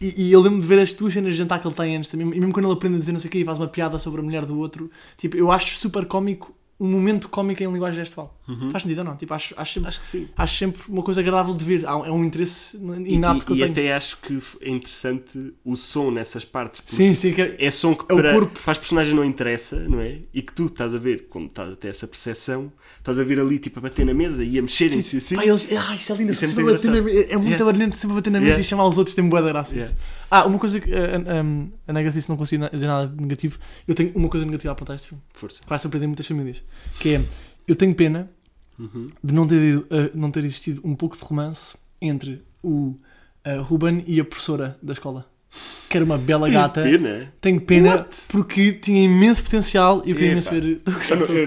e, 0.00 0.28
e 0.28 0.32
eu 0.32 0.40
lembro 0.40 0.60
de 0.60 0.66
ver 0.66 0.78
as 0.78 0.92
duas 0.92 1.12
cenas 1.12 1.32
de 1.32 1.38
jantar 1.38 1.60
que 1.60 1.66
ele 1.66 1.74
tem 1.74 1.96
antes 1.96 2.10
também. 2.10 2.26
E 2.26 2.30
mesmo 2.30 2.52
quando 2.52 2.66
ele 2.66 2.74
aprende 2.74 2.96
a 2.96 2.98
dizer 3.00 3.12
não 3.12 3.20
sei 3.20 3.28
o 3.28 3.32
que 3.32 3.38
e 3.38 3.44
faz 3.44 3.58
uma 3.58 3.68
piada 3.68 3.98
sobre 3.98 4.20
a 4.20 4.24
mulher 4.24 4.44
do 4.44 4.58
outro, 4.58 4.90
tipo, 5.16 5.36
eu 5.36 5.50
acho 5.50 5.76
super 5.76 6.06
cómico 6.06 6.54
um 6.80 6.86
momento 6.88 7.28
cómico 7.28 7.60
em 7.62 7.72
linguagem 7.72 7.98
gestual. 7.98 8.38
Faz 8.70 8.84
sentido 8.84 8.98
ou 9.00 9.04
não? 9.04 9.16
Tipo, 9.16 9.34
acho, 9.34 9.52
acho, 9.56 9.72
sempre, 9.74 9.82
Uhum. 9.82 9.88
Acho 9.88 10.00
que 10.00 10.06
sim. 10.06 10.28
acho 10.36 10.54
sempre 10.56 10.82
uma 10.88 11.02
coisa 11.02 11.20
agradável 11.20 11.52
de 11.54 11.64
ver. 11.64 11.84
É 11.84 11.92
um 11.92 12.24
interesse 12.24 12.76
inato 13.06 13.42
e, 13.42 13.44
que 13.44 13.52
eu 13.52 13.56
e 13.56 13.58
tenho. 13.60 13.72
até 13.72 13.94
acho 13.94 14.16
que 14.18 14.40
é 14.62 14.70
interessante 14.70 15.54
o 15.64 15.76
som 15.76 16.10
nessas 16.10 16.44
partes. 16.44 16.80
Sim, 16.86 17.14
sim, 17.14 17.32
que 17.32 17.42
é- 17.42 17.56
É 17.58 17.70
som 17.70 17.94
que 17.94 18.04
É 18.10 18.16
para, 18.16 18.32
corpo. 18.32 18.60
para 18.62 18.72
as 18.72 18.78
personagens 18.78 19.14
não 19.14 19.24
interessa, 19.24 19.76
não 19.88 20.00
é? 20.00 20.20
E 20.32 20.40
que 20.40 20.52
tu 20.52 20.66
estás 20.66 20.94
a 20.94 20.98
ver, 20.98 21.26
como 21.28 21.46
estás 21.46 21.72
a 21.72 21.76
ter 21.76 21.88
essa 21.88 22.06
percepção, 22.06 22.72
estás 22.98 23.18
a 23.18 23.24
ver 23.24 23.40
ali 23.40 23.58
tipo 23.58 23.78
a 23.80 23.82
bater 23.82 24.06
na 24.06 24.14
mesa 24.14 24.44
e 24.44 24.58
a 24.58 24.62
mexerem-se 24.62 25.16
assim. 25.16 25.36
Pá, 25.36 25.44
eles, 25.44 25.68
ah, 25.72 25.94
isso 25.96 26.12
é 26.12 26.16
lindo, 26.16 26.32
Isso 26.32 26.44
é 26.44 26.48
muito 26.48 26.86
na, 26.90 26.96
é 26.98 27.02
muito 27.02 27.48
Yeah. 27.48 27.64
barulhento 27.64 27.96
sempre 27.96 28.12
a 28.12 28.16
bater 28.16 28.30
na 28.30 28.38
mesa 28.38 28.50
Yeah. 28.52 28.60
e 28.60 28.64
chamar 28.64 28.86
os 28.86 28.96
outros 28.98 29.14
tem 29.16 29.28
boa 29.28 29.42
graça. 29.42 29.74
Yeah. 29.74 29.94
Ah, 30.30 30.44
uma 30.46 30.58
coisa 30.58 30.78
que 30.80 30.92
a, 30.92 30.98
a, 31.16 31.40
a 31.88 31.92
Negra 31.92 32.12
disse, 32.12 32.28
não 32.28 32.36
consigo 32.36 32.68
dizer 32.70 32.86
nada 32.86 33.06
de 33.08 33.20
negativo. 33.20 33.58
Eu 33.86 33.94
tenho 33.94 34.12
uma 34.14 34.28
coisa 34.28 34.44
negativa 34.44 34.70
a 34.70 34.74
apontar 34.74 34.96
este 34.96 35.08
filme, 35.08 35.22
Força. 35.32 35.62
que 35.62 35.68
vai 35.68 35.78
surpreender 35.78 36.08
muitas 36.08 36.26
famílias. 36.26 36.62
Que 37.00 37.14
é, 37.16 37.24
eu 37.66 37.74
tenho 37.76 37.94
pena 37.94 38.30
Uhum. 38.78 39.08
de 39.24 39.34
não 39.34 39.44
ter, 39.48 39.84
eh, 39.90 40.10
não 40.14 40.30
ter 40.30 40.44
existido 40.44 40.80
um 40.84 40.94
pouco 40.94 41.16
de 41.16 41.24
romance 41.24 41.76
entre 42.00 42.44
o 42.62 42.94
eh, 43.42 43.56
Ruben 43.56 44.04
e 44.06 44.20
a 44.20 44.24
professora 44.24 44.78
da 44.80 44.92
escola. 44.92 45.26
Que 45.88 45.96
era 45.96 46.04
uma 46.04 46.18
bela 46.18 46.48
gata. 46.50 46.82
Pena. 46.82 47.32
Tenho 47.40 47.60
pena 47.60 48.06
porque 48.28 48.72
tinha 48.74 49.04
imenso 49.04 49.42
potencial 49.42 50.02
e 50.04 50.10
eu 50.10 50.16
queria 50.16 50.32
imenso 50.32 50.50
ver. 50.50 50.82
Estou 51.00 51.22
a 51.22 51.24
ver, 51.24 51.42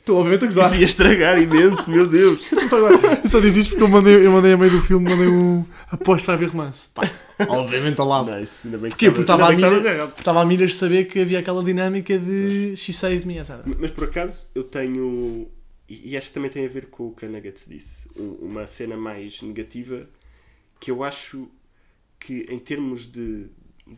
estou 0.00 0.22
a 0.22 0.34
Isso 0.34 0.46
gozar. 0.46 0.80
ia 0.80 0.86
estragar 0.86 1.38
imenso, 1.42 1.90
meu 1.90 2.06
Deus. 2.06 2.40
Só, 2.68 2.78
eu 2.88 3.28
só 3.28 3.40
disse 3.40 3.60
isto 3.60 3.70
porque 3.70 3.84
eu 3.84 3.88
mandei, 3.88 4.24
eu 4.26 4.30
mandei 4.32 4.52
a 4.52 4.56
meio 4.56 4.70
do 4.70 4.80
filme, 4.82 5.10
mandei 5.10 5.28
um 5.28 5.64
aposto 5.90 6.22
que 6.22 6.26
vai 6.28 6.36
haver 6.36 6.48
romance. 6.48 6.88
Pá, 6.94 7.10
obviamente 7.48 8.00
ao 8.00 8.08
lado. 8.08 8.30
Nice, 8.34 8.66
ainda 8.66 8.78
bem 8.78 8.90
que 8.90 8.96
Porquê? 8.96 9.10
Porque 9.10 9.20
estava 9.20 9.48
a, 9.48 10.04
estava 10.18 10.40
a 10.40 10.44
milhas 10.46 10.70
de 10.70 10.76
saber 10.76 11.04
que 11.06 11.20
havia 11.20 11.38
aquela 11.38 11.62
dinâmica 11.62 12.18
de 12.18 12.74
she 12.74 12.92
saved 12.92 13.26
me, 13.26 13.38
etc. 13.38 13.56
Mas 13.78 13.90
por 13.90 14.04
acaso 14.04 14.46
eu 14.54 14.64
tenho. 14.64 15.46
E 15.90 16.16
acho 16.16 16.28
que 16.28 16.34
também 16.34 16.50
tem 16.50 16.64
a 16.66 16.68
ver 16.68 16.86
com 16.86 17.08
o 17.08 17.12
que 17.12 17.24
a 17.26 17.28
Nuggets 17.28 17.66
disse. 17.68 18.08
um- 18.18 18.48
Uma 18.50 18.66
cena 18.66 18.96
mais 18.96 19.40
negativa 19.42 20.06
que 20.80 20.90
eu 20.90 21.02
acho 21.04 21.48
que 22.20 22.44
em 22.50 22.58
termos 22.58 23.06
de, 23.10 23.46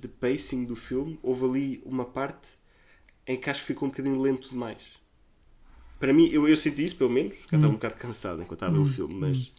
de 0.00 0.08
pacing 0.08 0.64
do 0.64 0.76
filme 0.76 1.18
houve 1.22 1.44
ali 1.44 1.82
uma 1.84 2.04
parte 2.04 2.48
em 3.26 3.36
que 3.36 3.48
acho 3.50 3.60
que 3.60 3.66
ficou 3.66 3.86
um 3.88 3.90
bocadinho 3.90 4.20
lento 4.20 4.50
demais. 4.50 4.98
Para 5.98 6.12
mim, 6.12 6.28
eu, 6.32 6.48
eu 6.48 6.56
senti 6.56 6.84
isso 6.84 6.96
pelo 6.96 7.10
menos, 7.10 7.34
que 7.46 7.54
eu 7.54 7.58
estava 7.58 7.68
um 7.68 7.76
bocado 7.76 7.94
cansado 7.96 8.40
enquanto 8.42 8.52
estava 8.62 8.72
a 8.72 8.74
ver 8.76 8.82
o 8.82 8.86
filme, 8.90 9.14
mas, 9.14 9.52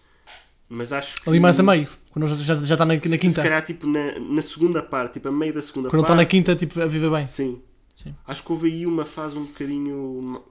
mas 0.68 0.92
acho 0.92 1.22
que. 1.22 1.30
Ali 1.30 1.40
mais 1.40 1.60
a 1.60 1.64
meio, 1.64 1.88
quando 2.12 2.26
já, 2.28 2.56
já, 2.64 2.76
está 2.76 2.86
na, 2.86 2.96
na 2.96 3.02
se, 3.02 3.10
se 3.10 3.18
quinta. 3.20 3.44
calhar 3.44 3.64
tipo 3.64 3.86
na, 3.88 4.18
na 4.20 4.42
segunda 4.42 4.82
parte, 4.82 5.14
tipo 5.14 5.28
a 5.28 5.32
meio 5.32 5.54
da 5.54 5.62
segunda 5.62 5.90
Quando 5.90 6.02
ele 6.02 6.08
parte. 6.08 6.12
está 6.12 6.16
na 6.16 6.26
quinta, 6.26 6.56
tipo, 6.56 6.82
a 6.82 6.86
viver 6.88 7.12
bem. 7.12 7.26
Sim. 7.28 7.62
Sim. 7.94 8.16
Acho 8.26 8.44
que 8.44 8.52
houve 8.52 8.68
aí 8.72 8.86
uma 8.88 9.06
fase 9.06 9.38
um 9.38 9.46
bocadinho 9.46 10.44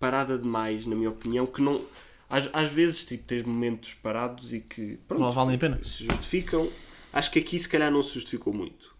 parada 0.00 0.36
demais, 0.36 0.84
na 0.86 0.96
minha 0.96 1.10
opinião, 1.10 1.46
que 1.46 1.62
não. 1.62 1.80
Às, 2.28 2.48
às 2.52 2.72
vezes, 2.72 3.04
tipo, 3.04 3.22
tens 3.22 3.44
momentos 3.44 3.94
parados 3.94 4.52
e 4.52 4.60
que 4.60 4.96
pronto, 5.06 5.22
Não 5.22 5.30
valem 5.30 5.54
a 5.54 5.58
pena. 5.58 5.78
se 5.84 6.04
justificam. 6.04 6.68
Acho 7.12 7.30
que 7.30 7.38
aqui 7.38 7.56
se 7.58 7.68
calhar 7.68 7.90
não 7.92 8.02
se 8.02 8.14
justificou 8.14 8.52
muito. 8.52 8.95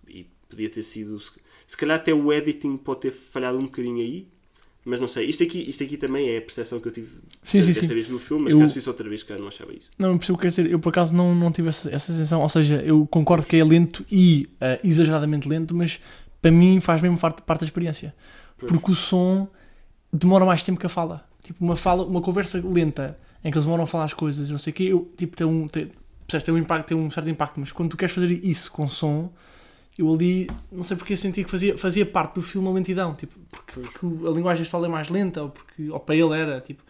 Podia 0.49 0.69
ter 0.71 0.83
sido. 0.83 1.19
Se, 1.67 1.77
calhar 1.77 1.97
até 1.97 2.15
o 2.15 2.33
editing 2.33 2.77
pode 2.77 3.01
ter 3.01 3.11
falhado 3.11 3.59
um 3.59 3.65
bocadinho 3.65 3.99
aí. 3.99 4.29
Mas 4.85 5.01
não 5.01 5.09
sei. 5.09 5.27
Isto 5.27 5.43
aqui, 5.43 5.69
isto 5.69 5.83
aqui 5.83 5.97
também 5.97 6.29
é 6.31 6.39
a 6.39 6.41
percepção 6.41 6.79
que 6.79 6.87
eu 6.87 6.93
tive 6.93 7.09
Sim, 7.43 7.61
sim, 7.61 7.67
desta 7.67 7.87
sim. 7.87 7.95
vez 7.95 8.09
no 8.09 8.21
filme, 8.21 8.45
mas 8.45 8.53
Eu- 8.53 8.61
caso 8.61 8.73
visse 8.73 8.89
outra 8.89 9.09
vez, 9.09 9.25
cara, 9.25 9.41
não 9.41 9.49
achava 9.49 9.73
isso. 9.75 9.91
Não, 9.99 10.11
não 10.11 10.19
percebo 10.19 10.37
o 10.37 10.39
que 10.39 10.43
quer 10.43 10.49
dizer. 10.51 10.71
Eu, 10.71 10.79
por 10.79 10.91
acaso, 10.91 11.13
não, 11.13 11.35
não 11.35 11.51
tive 11.51 11.69
essa, 11.71 11.93
essa 11.93 12.13
sensação. 12.13 12.41
Ou 12.41 12.49
seja, 12.49 12.81
eu 12.85 13.05
concordo 13.09 13.45
que 13.45 13.57
é 13.57 13.65
lento 13.65 14.07
e 14.11 14.49
eh, 14.61 14.79
exageradamente 14.85 15.49
lento, 15.49 15.75
mas 15.75 16.01
para 16.41 16.53
mim 16.53 16.81
faz 16.81 17.03
mesmo 17.03 17.19
parte, 17.19 17.43
parte 17.43 17.61
da 17.61 17.67
experiência. 17.67 18.15
Pois. 18.57 18.71
Porque 18.71 18.93
o 18.93 18.95
som 18.95 19.49
demora 20.13 20.45
mais 20.45 20.63
tempo 20.63 20.79
que 20.79 20.87
a 20.87 20.89
fala. 20.89 21.27
Tipo, 21.43 21.65
uma 21.65 21.75
fala, 21.77 22.05
uma 22.05 22.21
conversa 22.21 22.61
lenta 22.65 23.19
em 23.45 23.51
que 23.51 23.57
eles 23.57 23.65
demoram 23.65 23.85
a 23.85 23.87
falar 23.87 24.05
as 24.05 24.15
coisas, 24.15 24.51
não 24.51 24.59
sei 24.59 24.73
o 24.73 24.75
quê, 24.75 24.83
eu, 24.85 25.13
tipo, 25.17 25.37
tem 25.37 25.47
um, 25.47 25.69
tem, 25.69 25.91
tem 26.45 26.55
um 26.55 26.59
impacto, 26.59 26.89
tem 26.89 26.97
um 26.97 27.11
certo 27.11 27.31
impacto, 27.31 27.61
mas 27.61 27.71
quando 27.71 27.91
tu 27.91 27.97
queres 27.97 28.15
fazer 28.15 28.31
isso 28.45 28.71
com 28.73 28.89
som, 28.89 29.33
eu 29.99 30.13
ali, 30.13 30.47
não 30.71 30.83
sei 30.83 30.97
porque, 30.97 31.17
senti 31.17 31.43
que 31.43 31.51
fazia, 31.51 31.77
fazia 31.79 32.05
parte 32.05 32.35
do 32.35 32.43
filme 32.43 32.69
a 32.69 32.73
lentidão, 32.73 33.15
tipo, 33.15 33.35
porque, 33.51 33.81
porque 33.81 34.27
a 34.27 34.31
linguagem 34.31 34.63
gestual 34.63 34.85
é 34.85 34.89
mais 34.89 35.09
lenta, 35.09 35.43
ou, 35.43 35.49
porque, 35.51 35.89
ou 35.91 35.99
para 35.99 36.15
ele 36.15 36.39
era, 36.39 36.61
tipo, 36.61 36.83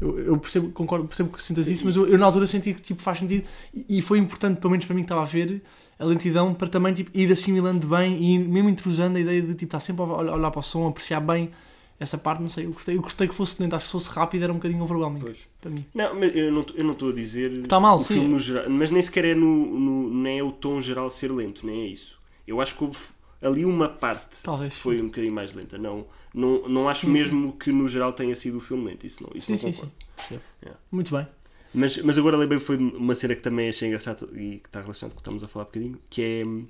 eu, 0.00 0.18
eu 0.18 0.38
percebo, 0.38 0.70
concordo, 0.72 1.06
percebo 1.06 1.30
que 1.30 1.42
sintas 1.42 1.68
isso, 1.68 1.84
mas 1.84 1.96
eu, 1.96 2.06
eu 2.06 2.18
na 2.18 2.26
altura 2.26 2.46
senti 2.46 2.74
que 2.74 2.82
tipo, 2.82 3.02
faz 3.02 3.18
sentido 3.18 3.46
e, 3.72 3.98
e 3.98 4.02
foi 4.02 4.18
importante, 4.18 4.60
pelo 4.60 4.72
menos 4.72 4.84
para 4.84 4.94
mim 4.94 5.02
que 5.02 5.06
estava 5.06 5.22
a 5.22 5.24
ver, 5.24 5.62
a 5.98 6.04
lentidão 6.04 6.52
para 6.52 6.68
também 6.68 6.92
tipo, 6.92 7.10
ir 7.14 7.30
assimilando 7.32 7.86
bem 7.86 8.22
e 8.22 8.38
mesmo 8.38 8.68
intrusando 8.68 9.16
a 9.16 9.20
ideia 9.20 9.40
de 9.40 9.54
tipo, 9.54 9.64
estar 9.64 9.80
sempre 9.80 10.02
a 10.02 10.06
olhar, 10.06 10.50
para 10.50 10.60
o 10.60 10.62
som, 10.62 10.88
apreciar 10.88 11.20
bem 11.20 11.50
essa 11.98 12.18
parte, 12.18 12.40
não 12.40 12.48
sei, 12.48 12.66
eu 12.66 12.72
gostei, 12.72 12.96
eu 12.96 13.00
gostei 13.00 13.28
que 13.28 13.34
fosse 13.34 13.62
lento, 13.62 13.74
acho 13.76 13.84
que 13.84 13.86
se 13.86 13.92
fosse 13.92 14.10
rápido 14.10 14.42
era 14.42 14.52
um 14.52 14.56
bocadinho 14.56 14.82
overwhelming 14.82 15.20
Pois. 15.20 15.48
para 15.60 15.70
mim. 15.70 15.86
Não, 15.94 16.12
mas 16.14 16.34
eu 16.34 16.50
não 16.50 16.66
eu 16.74 16.84
não 16.84 16.92
estou 16.92 17.10
a 17.10 17.12
dizer 17.12 17.52
Está 17.52 17.78
mal, 17.78 17.96
o 17.96 18.00
sim. 18.00 18.36
geral, 18.40 18.68
mas 18.68 18.90
nem 18.90 19.00
sequer 19.00 19.24
é 19.26 19.34
no, 19.34 19.78
no 19.78 20.12
nem 20.12 20.40
é 20.40 20.42
o 20.42 20.50
tom 20.50 20.80
geral 20.80 21.08
ser 21.08 21.30
lento, 21.30 21.64
nem 21.64 21.82
é 21.82 21.86
isso. 21.86 22.18
Eu 22.46 22.60
acho 22.60 22.76
que 22.76 22.84
houve 22.84 22.98
ali 23.42 23.64
uma 23.64 23.88
parte 23.88 24.38
Talvez. 24.42 24.76
foi 24.78 25.00
um 25.00 25.06
bocadinho 25.06 25.32
mais 25.32 25.52
lenta. 25.52 25.76
Não, 25.78 26.06
não, 26.32 26.68
não 26.68 26.88
acho 26.88 27.06
Sim, 27.06 27.12
mesmo 27.12 27.52
que 27.56 27.70
no 27.72 27.88
geral 27.88 28.12
tenha 28.12 28.34
sido 28.34 28.56
o 28.56 28.60
filme 28.60 28.86
lento. 28.86 29.06
Isso 29.06 29.22
não, 29.22 29.30
isso 29.34 29.46
Sim, 29.46 29.52
não 29.52 29.58
sim, 29.58 29.72
concordo. 29.72 29.92
sim. 30.28 30.40
Yeah. 30.62 30.80
Muito 30.90 31.14
bem. 31.14 31.26
Mas, 31.74 31.98
mas 31.98 32.16
agora 32.16 32.36
lembrei 32.36 32.60
foi 32.60 32.76
uma 32.76 33.14
cena 33.14 33.34
que 33.34 33.42
também 33.42 33.68
achei 33.68 33.88
engraçada 33.88 34.26
e 34.32 34.58
que 34.60 34.68
está 34.68 34.80
relacionado 34.80 35.12
com 35.12 35.14
o 35.14 35.16
que 35.16 35.22
estamos 35.22 35.42
a 35.44 35.48
falar 35.48 35.64
um 35.64 35.66
bocadinho, 35.66 35.98
que 36.08 36.22
é 36.22 36.46
hum, 36.46 36.66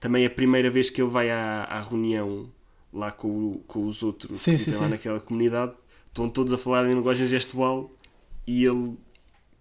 também 0.00 0.26
a 0.26 0.30
primeira 0.30 0.68
vez 0.68 0.90
que 0.90 1.00
ele 1.00 1.10
vai 1.10 1.30
à, 1.30 1.62
à 1.64 1.80
reunião 1.80 2.50
lá 2.92 3.12
com, 3.12 3.58
com 3.68 3.86
os 3.86 4.02
outros 4.02 4.40
Sim, 4.40 4.52
que 4.52 4.58
sim, 4.58 4.64
vivem 4.66 4.80
lá 4.80 4.86
sim. 4.86 4.90
naquela 4.92 5.20
comunidade, 5.20 5.74
estão 6.08 6.28
todos 6.28 6.52
a 6.52 6.58
falar 6.58 6.86
em 6.90 6.94
linguagem 6.94 7.28
gestual 7.28 7.88
e 8.46 8.64
ele 8.64 8.96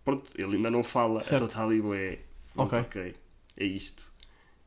pronto, 0.03 0.23
ele 0.35 0.55
ainda 0.55 0.71
não 0.71 0.83
fala, 0.83 1.21
Certo. 1.21 1.43
a 1.43 1.47
Total 1.47 1.71
é 1.93 2.19
Ok. 2.55 2.79
ok, 2.79 3.15
é 3.57 3.65
isto. 3.65 4.11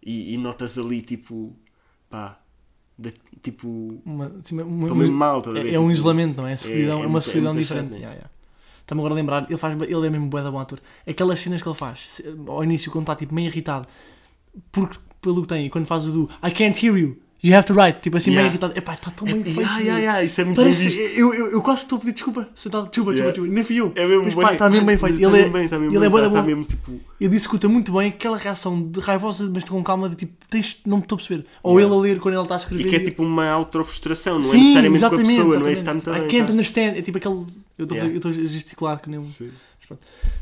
E, 0.03 0.35
e 0.35 0.37
notas 0.39 0.79
ali, 0.79 1.03
tipo, 1.03 1.55
pá, 2.09 2.41
de- 2.99 3.15
tipo, 3.43 4.01
Uma, 4.05 4.27
assim, 4.41 4.61
uma- 4.61 4.93
uma- 4.93 5.07
mal, 5.09 5.43
a 5.47 5.51
é, 5.59 5.63
ver? 5.63 5.75
é 5.75 5.79
um 5.81 5.91
isolamento, 5.91 6.39
não 6.39 6.47
é? 6.47 6.57
Solidão, 6.57 7.01
é 7.01 7.05
é, 7.05 7.07
uma 7.07 7.19
é 7.19 7.23
solidão 7.23 7.55
diferente. 7.55 7.93
Yeah, 7.95 8.13
yeah. 8.13 8.31
Está-me 8.81 9.01
agora 9.01 9.15
a 9.15 9.17
lembrar, 9.17 9.47
ele, 9.49 9.57
faz, 9.59 9.81
ele 9.81 10.07
é 10.07 10.11
mesmo 10.11 10.27
bué 10.29 10.43
da 10.43 10.51
bom 10.51 10.59
ator. 10.59 10.81
Aquelas 11.07 11.39
cenas 11.39 11.63
que 11.63 11.69
ele 11.69 11.75
faz, 11.77 12.21
ao 12.47 12.65
início, 12.65 12.91
quando 12.91 13.05
está 13.05 13.15
tipo, 13.15 13.35
meio 13.35 13.47
irritado, 13.49 13.87
porque, 14.73 14.99
pelo 15.21 15.43
que 15.43 15.49
tem, 15.49 15.67
e 15.67 15.71
quando 15.71 15.87
faz 15.87 16.07
o 16.07 16.13
do 16.13 16.31
I 16.43 16.51
can't 16.51 16.85
hear 16.85 16.97
you, 16.97 17.19
you 17.43 17.55
have 17.57 17.67
to 17.67 17.75
write, 17.75 18.01
tipo 18.01 18.17
assim, 18.17 18.31
meio 18.31 18.41
Yeah. 18.41 18.51
irritado, 18.55 18.79
epá, 18.79 18.95
está 18.95 19.11
tão 19.11 19.27
É, 19.27 19.33
bem 19.33 19.45
feito. 19.45 19.61
yeah, 19.61 19.79
yeah, 19.81 19.99
yeah, 19.99 20.25
isso 20.25 20.41
é 20.41 20.45
muito 20.45 20.57
bem 20.63 20.73
Parece, 20.73 20.85
visto. 20.89 21.19
eu, 21.19 21.35
eu, 21.35 21.51
eu 21.53 21.63
quase 21.63 21.83
estou 21.83 21.97
a 21.97 22.01
pedir 22.01 22.13
desculpa. 22.13 22.49
Desculpa, 22.55 22.77
Yeah. 22.79 22.91
desculpa, 22.91 23.15
desculpa, 23.15 23.53
nem 23.55 23.65
fui 23.65 23.77
eu. 23.77 23.93
É 23.97 24.07
mesmo 24.07 24.25
Mas 24.25 24.35
bem- 24.35 24.53
está 24.53 24.71
mesmo 24.71 24.87
bem 24.87 24.99
feito. 24.99 25.15
está 25.15 25.27
Ele 25.29 25.37
é, 25.37 25.41
mesmo 25.43 25.53
bem, 25.53 25.63
mesmo 25.63 25.85
ele 25.85 25.97
é 25.97 26.01
bem, 26.01 26.11
da 26.11 26.17
está- 26.17 26.27
está 26.29 26.41
bom. 26.41 26.47
mesmo, 26.47 26.65
tipo, 26.65 27.01
Ele 27.21 27.37
executa 27.37 27.69
muito 27.69 27.93
bem 27.93 28.09
aquela 28.09 28.37
reação 28.39 28.83
de 28.83 28.99
raivosa, 29.01 29.51
mas 29.53 29.65
com 29.65 29.83
calma, 29.85 30.09
de 30.09 30.17
tipo, 30.17 30.33
tens, 30.49 30.79
não 30.87 30.99
me 30.99 31.03
estou 31.03 31.17
a 31.17 31.19
perceber. 31.19 31.45
Ou 31.63 31.79
ele 31.81 31.93
a 31.93 31.97
ler 31.97 32.19
quando 32.19 32.35
ele 32.35 32.43
está 32.43 32.55
a 32.55 32.59
escrever. 32.59 32.87
E 32.87 32.89
que 32.89 32.97
é 32.97 33.01
tipo 33.01 33.23
uma 33.23 33.47
auto-frustração, 33.49 34.39
não 34.39 34.47
é 34.47 34.51
Sim, 34.51 34.59
necessariamente 34.59 35.01
com 35.01 35.05
a 35.05 35.09
exatamente, 35.09 35.37
pessoa, 35.37 35.59
não 35.59 35.67
é? 35.67 35.73
Isso 35.73 35.83
exatamente. 35.83 35.99
está 36.01 36.11
muito 36.13 36.25
I 36.25 36.29
bem. 36.29 36.39
can't 36.39 36.47
tá? 36.47 36.53
understand. 36.55 36.99
É 36.99 37.03
tipo 37.03 37.19
aquele. 37.19 37.35
Eu 37.79 37.85
estou 37.85 37.97
Yeah. 37.97 38.13
eu 38.15 38.17
estou 38.17 38.31
a 38.31 38.35
gesticular 38.35 39.01
que 39.01 39.09
nem 39.11 39.19
um. 39.21 39.27
Sim. 39.27 39.51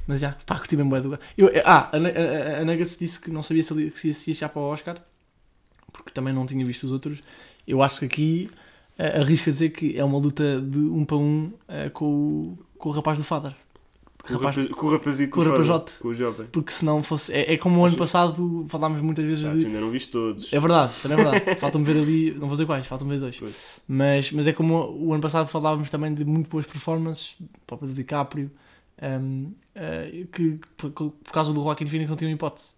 Mas 0.06 0.20
já, 0.20 0.36
pá, 0.44 0.56
curti 0.58 0.76
mesmo 0.76 0.90
bué 0.90 1.00
do 1.00 1.14
Ah, 1.64 1.88
a, 1.92 1.96
a, 1.96 2.60
a 2.60 2.64
Nuggets 2.66 2.98
disse 2.98 3.18
que 3.20 3.30
não 3.30 3.42
sabia 3.42 3.62
se, 3.64 3.72
ele- 3.72 3.92
se 3.94 4.08
ia 4.08 4.14
se 4.14 4.30
ia 4.30 4.48
para 4.48 4.60
o 4.60 4.64
Oscar, 4.66 4.96
porque 5.92 6.10
também 6.12 6.32
não 6.34 6.46
tinha 6.46 6.64
visto 6.64 6.84
os 6.84 6.92
outros. 6.92 7.18
Eu 7.66 7.82
acho 7.82 7.98
que 8.00 8.04
aqui 8.06 8.50
eh, 8.98 9.18
arrisco 9.20 9.48
a 9.48 9.52
dizer 9.52 9.70
que 9.70 9.96
é 9.98 10.04
uma 10.04 10.18
luta 10.18 10.60
de 10.60 10.78
um 10.78 11.04
para 11.04 11.16
um 11.16 11.52
eh, 11.68 11.88
com, 11.90 12.04
o, 12.06 12.58
com 12.78 12.88
o 12.88 12.92
rapaz 12.92 13.18
do 13.18 13.24
Father. 13.24 13.54
Com 14.22 14.34
o 14.34 14.36
Rapaz- 14.38 14.56
rapaz- 14.56 14.74
Com 14.76 14.86
o 14.86 14.90
rapazito 14.90 15.30
com 15.30 15.40
o 15.40 15.44
rapazote. 15.44 15.92
Com 16.00 16.08
o 16.08 16.14
jovem. 16.14 16.46
Porque 16.50 16.72
se 16.72 16.84
não 16.84 17.02
fosse. 17.02 17.32
É, 17.32 17.54
é 17.54 17.56
como 17.56 17.80
o 17.80 17.84
ano 17.84 17.96
passado 17.96 18.64
falámos 18.68 19.00
muitas 19.00 19.24
vezes 19.24 19.46
Ah, 19.46 19.54
de. 19.54 19.64
ainda 19.64 19.80
não 19.80 19.90
viste 19.90 20.10
todos. 20.10 20.52
É 20.52 20.58
verdade, 20.60 20.92
também 21.02 21.18
é 21.18 21.22
verdade. 21.30 21.54
Falta-me 21.60 21.84
ver 21.84 21.96
ali, 22.02 22.30
não 22.32 22.40
vou 22.40 22.50
dizer 22.50 22.66
quais, 22.66 22.84
falta-me 22.86 23.12
ver 23.12 23.20
dois. 23.20 23.36
Pois. 23.36 23.54
Mas, 23.86 24.32
mas 24.32 24.46
é 24.46 24.52
como 24.52 24.90
o 24.98 25.12
ano 25.12 25.22
passado 25.22 25.46
falávamos 25.48 25.88
também 25.88 26.12
de 26.12 26.24
muito 26.24 26.50
boas 26.50 26.66
performances, 26.66 27.36
do 27.40 27.48
próprio 27.66 27.90
DiCaprio, 27.92 28.50
um, 29.00 29.52
eh, 29.74 30.26
que 30.32 30.58
por, 30.76 30.90
por 30.90 31.12
causa 31.32 31.52
do 31.52 31.62
Joaquin 31.62 31.86
Phoenix 31.86 32.10
não 32.10 32.16
tinham 32.16 32.32
hipótese. 32.32 32.74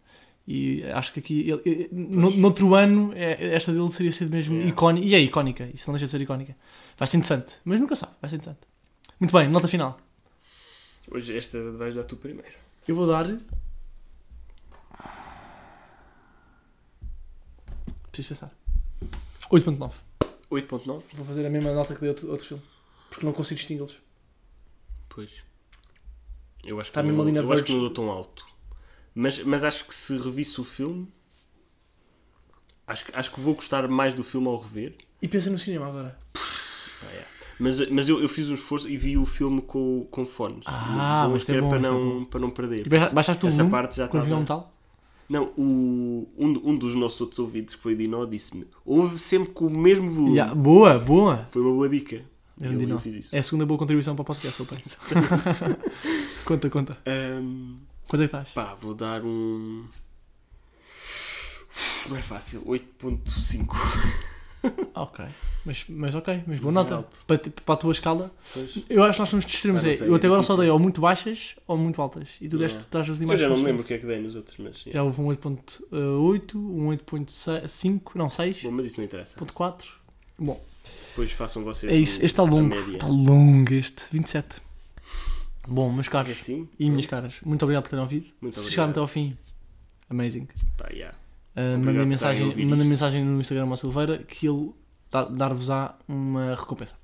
E 0.48 0.82
acho 0.84 1.12
que 1.12 1.20
aqui, 1.20 1.48
ele, 1.50 1.62
ele- 1.64 1.88
no, 1.92 2.30
noutro 2.36 2.74
ano, 2.74 3.12
é- 3.14 3.54
esta 3.54 3.72
dele 3.72 3.90
seria 3.92 4.10
sido 4.10 4.30
mesmo 4.30 4.54
Yeah. 4.54 4.70
icónica. 4.72 5.06
E 5.06 5.14
é 5.14 5.20
icónica, 5.20 5.70
isso 5.72 5.86
não 5.88 5.94
deixa 5.94 6.06
de 6.06 6.10
ser 6.12 6.20
icónica. 6.20 6.56
Vai 6.98 7.06
ser 7.06 7.18
interessante, 7.18 7.58
mas 7.64 7.78
nunca 7.80 7.94
sabe, 7.94 8.12
vai 8.20 8.28
ser 8.28 8.36
interessante. 8.36 8.66
Muito 9.20 9.32
bem, 9.32 9.48
nota 9.48 9.68
final. 9.68 10.00
Hoje 11.10 11.36
esta 11.36 11.58
vais 11.72 11.94
dar 11.94 12.04
tu 12.04 12.16
primeiro. 12.16 12.50
Eu 12.88 12.94
vou 12.94 13.06
dar. 13.06 13.26
Preciso 18.10 18.28
pensar. 18.28 18.50
8.9. 19.50 19.92
8.9? 20.50 21.02
Vou 21.14 21.26
fazer 21.26 21.46
a 21.46 21.50
mesma 21.50 21.72
nota 21.72 21.94
que 21.94 22.00
dei 22.00 22.08
outro, 22.10 22.30
outro 22.30 22.46
filme. 22.46 22.62
Porque 23.08 23.24
não 23.24 23.32
consigo 23.32 23.58
distingui-los. 23.58 23.96
Pois. 25.08 25.42
Eu 26.64 26.76
acho 26.80 26.90
que, 26.90 26.98
Está 26.98 27.02
não, 27.02 27.20
ali 27.22 27.32
na 27.32 27.40
eu 27.40 27.52
acho 27.52 27.64
que 27.64 27.72
não 27.72 27.80
dou 27.80 27.90
tão 27.90 28.10
alto. 28.10 28.44
Mas, 29.14 29.42
mas 29.44 29.64
acho 29.64 29.86
que 29.86 29.94
se 29.94 30.16
revisse 30.16 30.60
o 30.60 30.64
filme, 30.64 31.08
acho, 32.86 33.04
que- 33.06 33.12
acho 33.16 33.30
que 33.32 33.40
vou 33.40 33.54
gostar 33.54 33.86
mais 33.88 34.14
do 34.14 34.22
filme 34.24 34.46
ao 34.48 34.56
rever. 34.58 34.94
E 35.20 35.28
pensa 35.28 35.50
no 35.50 35.58
cinema 35.58 35.88
agora. 35.88 36.18
Ah, 36.36 37.12
é. 37.14 37.24
Mas, 37.58 37.90
mas 37.90 38.08
eu, 38.08 38.20
eu 38.22 38.28
fiz 38.28 38.48
um 38.48 38.54
esforço 38.54 38.88
e 38.88 38.96
vi 38.96 39.18
o 39.18 39.26
filme 39.26 39.60
com, 39.60 40.06
com 40.10 40.24
fones. 40.24 40.64
Ah, 40.66 41.28
mas 41.30 41.46
é 41.48 41.60
bom, 41.60 41.68
para, 41.68 41.78
é 41.78 41.82
não, 41.82 42.20
bom. 42.20 42.24
para 42.24 42.40
não 42.40 42.50
perder. 42.50 42.86
E 42.86 42.88
baixa- 42.88 43.10
baixaste 43.10 43.44
o 43.44 43.48
Essa 43.48 43.64
parte 43.66 43.96
já 43.98 44.08
quando 44.08 44.24
vinha 44.24 44.36
um 44.36 44.40
metal? 44.40 44.74
Não, 45.28 45.52
o, 45.56 46.26
um, 46.38 46.70
um 46.70 46.76
dos 46.76 46.94
nossos 46.94 47.20
outros 47.20 47.38
ouvidos, 47.38 47.74
que 47.76 47.82
foi 47.82 47.92
o 47.94 47.96
Dino, 47.96 48.26
disse-me: 48.26 48.66
ouve 48.84 49.16
sempre 49.18 49.50
com 49.50 49.66
o 49.66 49.70
mesmo 49.70 50.10
volume. 50.10 50.36
Ya, 50.36 50.52
boa, 50.54 50.98
boa. 50.98 51.46
Foi 51.50 51.62
uma 51.62 51.70
boa 51.72 51.88
dica. 51.88 52.24
Grande 52.58 52.82
eu, 52.84 52.88
eu 52.90 52.98
fiz 52.98 53.14
isso. 53.26 53.36
É 53.36 53.38
a 53.38 53.42
segunda 53.42 53.64
boa 53.64 53.78
contribuição 53.78 54.14
para 54.16 54.22
o 54.22 54.24
podcast, 54.24 54.60
ele 54.62 54.68
tem. 54.82 55.76
conta, 56.44 56.68
conta. 56.70 56.98
Ahm, 57.06 57.76
Quanto 58.10 58.22
é 58.24 58.28
que 58.28 58.36
estás? 58.36 58.50
pá, 58.50 58.74
vou 58.74 58.92
dar 58.92 59.22
um. 59.22 59.86
Não 62.08 62.16
é 62.16 62.20
fácil, 62.20 62.60
8.5. 62.66 63.68
Ah, 64.92 65.02
ok. 65.06 65.24
Mas, 65.64 65.84
mas 65.88 66.14
ok, 66.16 66.42
mas 66.44 66.58
boa 66.58 66.72
é 66.72 66.74
nota. 66.74 67.04
Para, 67.24 67.38
para 67.38 67.74
a 67.74 67.76
tua 67.76 67.92
escala. 67.92 68.34
Pois. 68.52 68.82
Eu 68.90 69.04
acho 69.04 69.12
que 69.12 69.20
nós 69.20 69.28
somos 69.28 69.46
de 69.46 69.52
extremos. 69.54 69.84
Ah, 69.84 69.90
é, 69.90 69.94
sei, 69.94 70.08
eu 70.08 70.14
é 70.14 70.16
até 70.16 70.26
agora 70.26 70.42
só 70.42 70.56
dei 70.56 70.68
ou 70.68 70.78
muito 70.80 71.00
baixas 71.00 71.54
ou 71.68 71.76
muito 71.76 72.02
altas. 72.02 72.36
E 72.40 72.48
tu 72.48 72.58
deste, 72.58 72.78
Yeah. 72.78 72.78
estás 72.80 73.04
as 73.08 73.16
Eu 73.16 73.20
demais 73.20 73.38
já 73.38 73.48
não 73.48 73.56
me 73.56 73.62
lembro 73.62 73.84
o 73.84 73.86
que 73.86 73.94
é 73.94 73.98
que 73.98 74.06
dei 74.06 74.18
nos 74.20 74.34
outros, 74.34 74.56
mas. 74.58 74.78
Já 74.92 75.04
houve 75.04 75.20
um 75.20 75.26
8.8, 75.26 76.56
um 76.56 76.88
8.5, 76.88 78.10
não, 78.16 78.26
6.4. 78.26 78.62
Bom, 78.64 78.70
mas 78.72 78.86
isso 78.86 78.96
não 78.98 79.04
interessa. 79.04 79.36
Bom, 80.36 80.60
Depois 81.10 81.30
façam 81.30 81.62
vocês. 81.62 81.92
é 81.92 81.96
isso. 81.96 82.16
Este 82.16 82.24
está 82.26 82.42
longo. 82.42 82.74
Está 82.74 83.06
longo 83.06 83.72
este. 83.72 84.06
27. 84.10 84.69
Bom, 85.70 85.92
meus 85.92 86.08
É 86.08 86.10
caros 86.10 86.30
assim? 86.32 86.68
e 86.78 86.90
minhas 86.90 87.06
caras, 87.06 87.34
muito 87.44 87.62
obrigado 87.62 87.84
por 87.84 87.90
terem 87.90 88.02
ouvido. 88.02 88.26
Muito 88.40 88.58
Se 88.58 88.70
chegaram 88.70 88.90
até 88.90 89.00
ao 89.00 89.06
fim, 89.06 89.36
amazing. 90.08 90.48
Pá, 90.76 90.88
yeah. 90.90 91.16
Uh, 91.56 91.78
mandem 91.78 92.06
mensagem, 92.06 92.12
estarem 92.14 92.42
a 92.42 92.46
ouvir 92.46 92.64
mandem 92.64 92.78
isto. 92.80 92.88
mensagem 92.90 93.24
no 93.24 93.40
Instagram 93.40 93.68
ao 93.68 93.76
Silveira 93.76 94.18
que 94.18 94.46
ele 94.48 94.70
dar-vos-á 95.30 95.94
uma 96.08 96.54
recompensa. 96.56 96.94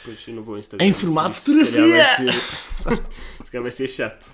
Depois 0.00 0.28
eu 0.28 0.34
não 0.34 0.42
vou 0.42 0.54
ao 0.54 0.58
Instagram. 0.60 0.86
Em 0.86 0.92
formato 0.92 1.30
de 1.30 1.36
Isso, 1.36 1.66
se 1.66 1.72
calhar 1.72 2.16
fotografia! 2.16 2.32
vai 2.32 2.96
ser- 2.96 3.06
Se 3.46 3.50
calhar 3.50 3.62
vai 3.62 3.70
ser 3.70 3.88
chato. 3.88 4.26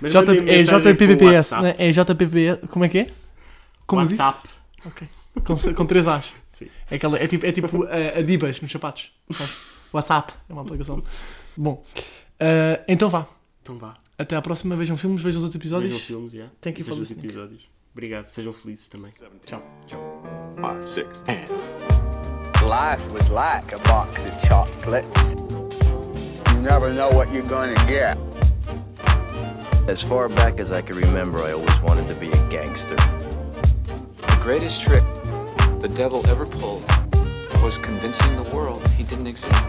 Mas 0.00 0.12
J, 0.12 0.32
é 0.32 0.62
JPPS, 0.62 1.52
WhatsApp. 1.52 1.62
né? 1.62 1.74
é 1.78 1.92
JPPS, 1.92 2.60
como 2.68 2.84
é 2.84 2.88
que 2.88 2.98
é? 2.98 3.10
Como 3.86 4.02
eu 4.02 4.06
disse? 4.08 4.22
WhatsApp. 4.22 4.48
Ok. 4.84 5.08
Com, 5.44 5.74
com 5.74 5.86
três 5.86 6.06
As. 6.08 6.32
Sim. 6.48 6.68
É, 6.90 6.96
aquela, 6.96 7.18
é 7.18 7.26
tipo, 7.26 7.44
é 7.46 7.52
tipo 7.52 7.84
a, 7.84 8.18
a 8.18 8.22
Dibas 8.22 8.60
nos 8.60 8.70
sapatos. 8.72 9.10
WhatsApp 9.92 10.32
é 10.48 10.52
uma 10.52 10.62
aplicação. 10.62 11.02
Bom, 11.56 11.82
uh, 12.40 12.84
então 12.88 13.08
vá. 13.08 13.26
Então 13.62 13.78
vá. 13.78 13.96
Até 14.18 14.36
à 14.36 14.42
próxima. 14.42 14.76
Vejam 14.76 14.96
filmes, 14.96 15.22
vejam 15.22 15.38
os 15.38 15.44
outros 15.44 15.60
episódios. 15.60 15.92
Vejam 15.92 16.06
filmes, 16.06 16.34
yeah. 16.34 16.52
Thank 16.60 16.80
you 16.80 16.86
for 16.86 16.96
listening. 16.98 17.24
episódios. 17.26 17.68
Obrigado. 17.92 18.26
Sejam 18.26 18.52
felizes 18.52 18.88
também. 18.88 19.12
Tchau. 19.44 19.62
Five, 20.60 20.88
six, 20.88 21.22
and. 21.28 21.96
Life 22.66 23.12
was 23.12 23.28
like 23.30 23.72
a 23.72 23.78
box 23.88 24.24
of 24.24 24.36
chocolates. 24.42 25.36
You 26.52 26.60
never 26.62 26.92
know 26.92 27.08
what 27.10 27.32
you're 27.32 27.46
gonna 27.48 27.74
get. 27.86 28.18
As 29.88 30.02
far 30.02 30.28
back 30.28 30.58
as 30.58 30.72
I 30.72 30.82
can 30.82 30.96
remember, 30.96 31.38
I 31.38 31.52
always 31.52 31.80
wanted 31.80 32.08
to 32.08 32.14
be 32.14 32.32
a 32.32 32.48
gangster. 32.48 32.96
The 34.16 34.38
greatest 34.42 34.80
trick 34.80 35.04
the 35.80 35.88
devil 35.88 36.26
ever 36.26 36.44
pulled 36.44 36.84
was 37.62 37.78
convincing 37.78 38.34
the 38.36 38.50
world 38.50 38.84
he 38.90 39.04
didn't 39.04 39.28
exist. 39.28 39.68